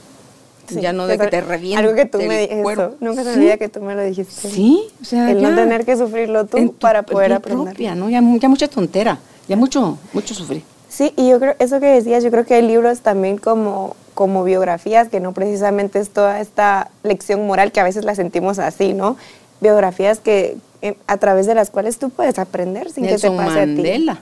[0.76, 3.58] Sí, ya no de que te reviente Algo que tú me dijiste, nunca se me
[3.58, 4.50] que tú me lo dijiste.
[4.50, 7.66] Sí, o sea, El no tener que sufrirlo tú en tu- para poder aprender.
[7.74, 8.10] propia, ¿no?
[8.10, 9.18] Ya, mu- ya mucha tontera,
[9.48, 10.64] ya mucho, mucho sufrir.
[10.88, 14.44] Sí, y yo creo, eso que decías, yo creo que hay libros también como, como
[14.44, 18.94] biografías, que no precisamente es toda esta lección moral que a veces la sentimos así,
[18.94, 19.16] ¿no?
[19.62, 23.44] Biografías que eh, a través de las cuales tú puedes aprender sin Nelson que te
[23.46, 23.70] pase a ti.
[23.76, 24.20] Mandela.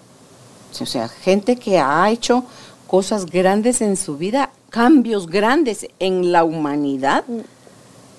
[0.80, 2.44] O sea, gente que ha hecho
[2.88, 7.24] cosas grandes en su vida, cambios grandes en la humanidad.
[7.28, 7.40] Mm.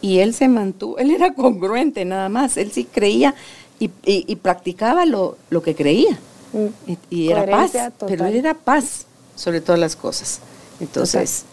[0.01, 3.35] Y él se mantuvo, él era congruente nada más, él sí creía
[3.81, 6.19] y, y- y practicaba lo, lo que creía.
[6.53, 6.91] Mm.
[6.91, 7.73] Y, y era paz,
[8.07, 10.41] pero él era paz sobre todas las cosas.
[10.81, 11.45] Entonces,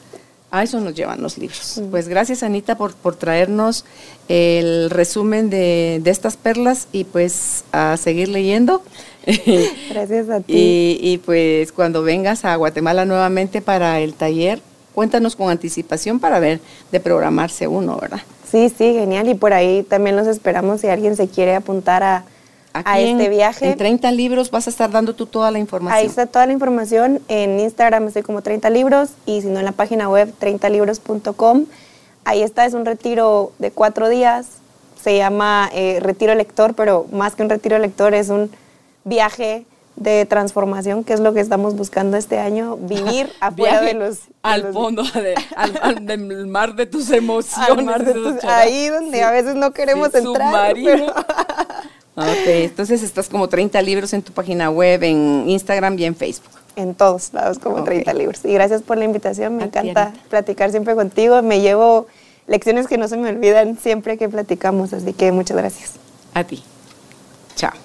[0.52, 1.80] a eso nos llevan los libros.
[1.82, 1.90] Mm.
[1.90, 3.84] Pues gracias Anita por, por traernos
[4.28, 8.84] el resumen de, de estas perlas y pues a seguir leyendo.
[9.90, 10.54] Gracias a ti.
[10.54, 14.62] y, y, pues cuando vengas a Guatemala nuevamente para el taller,
[14.94, 16.60] cuéntanos con anticipación para ver
[16.92, 18.22] de programarse uno, ¿verdad?
[18.50, 19.28] Sí, sí, genial.
[19.28, 22.24] Y por ahí también los esperamos si alguien se quiere apuntar a,
[22.74, 23.66] a en- este viaje.
[23.72, 26.00] En 30 libros vas a estar dando tú toda la información.
[26.00, 27.20] Ahí está toda la información.
[27.28, 31.66] En Instagram estoy como 30 libros y si no en la página web 30libros.com.
[32.24, 34.48] Ahí está, es un retiro de cuatro días.
[35.02, 38.50] Se llama eh, retiro lector, pero más que un retiro lector es un
[39.06, 44.20] viaje de transformación, que es lo que estamos buscando este año, vivir afuera de los...
[44.44, 45.04] al fondo
[45.56, 48.44] al, del mar de tus emociones.
[48.44, 50.76] ahí donde a veces no queremos entrar.
[52.16, 56.52] ok, entonces estás como 30 libros en tu página web, en Instagram y en Facebook.
[56.76, 58.44] En todos lados, como 30 libros.
[58.44, 61.42] Y gracias por la invitación, me encanta platicar siempre contigo.
[61.42, 62.08] Me llevo
[62.48, 65.94] lecciones que no se me olvidan siempre que platicamos, así que muchas gracias.
[66.34, 66.62] A ti.
[67.56, 67.85] Chao.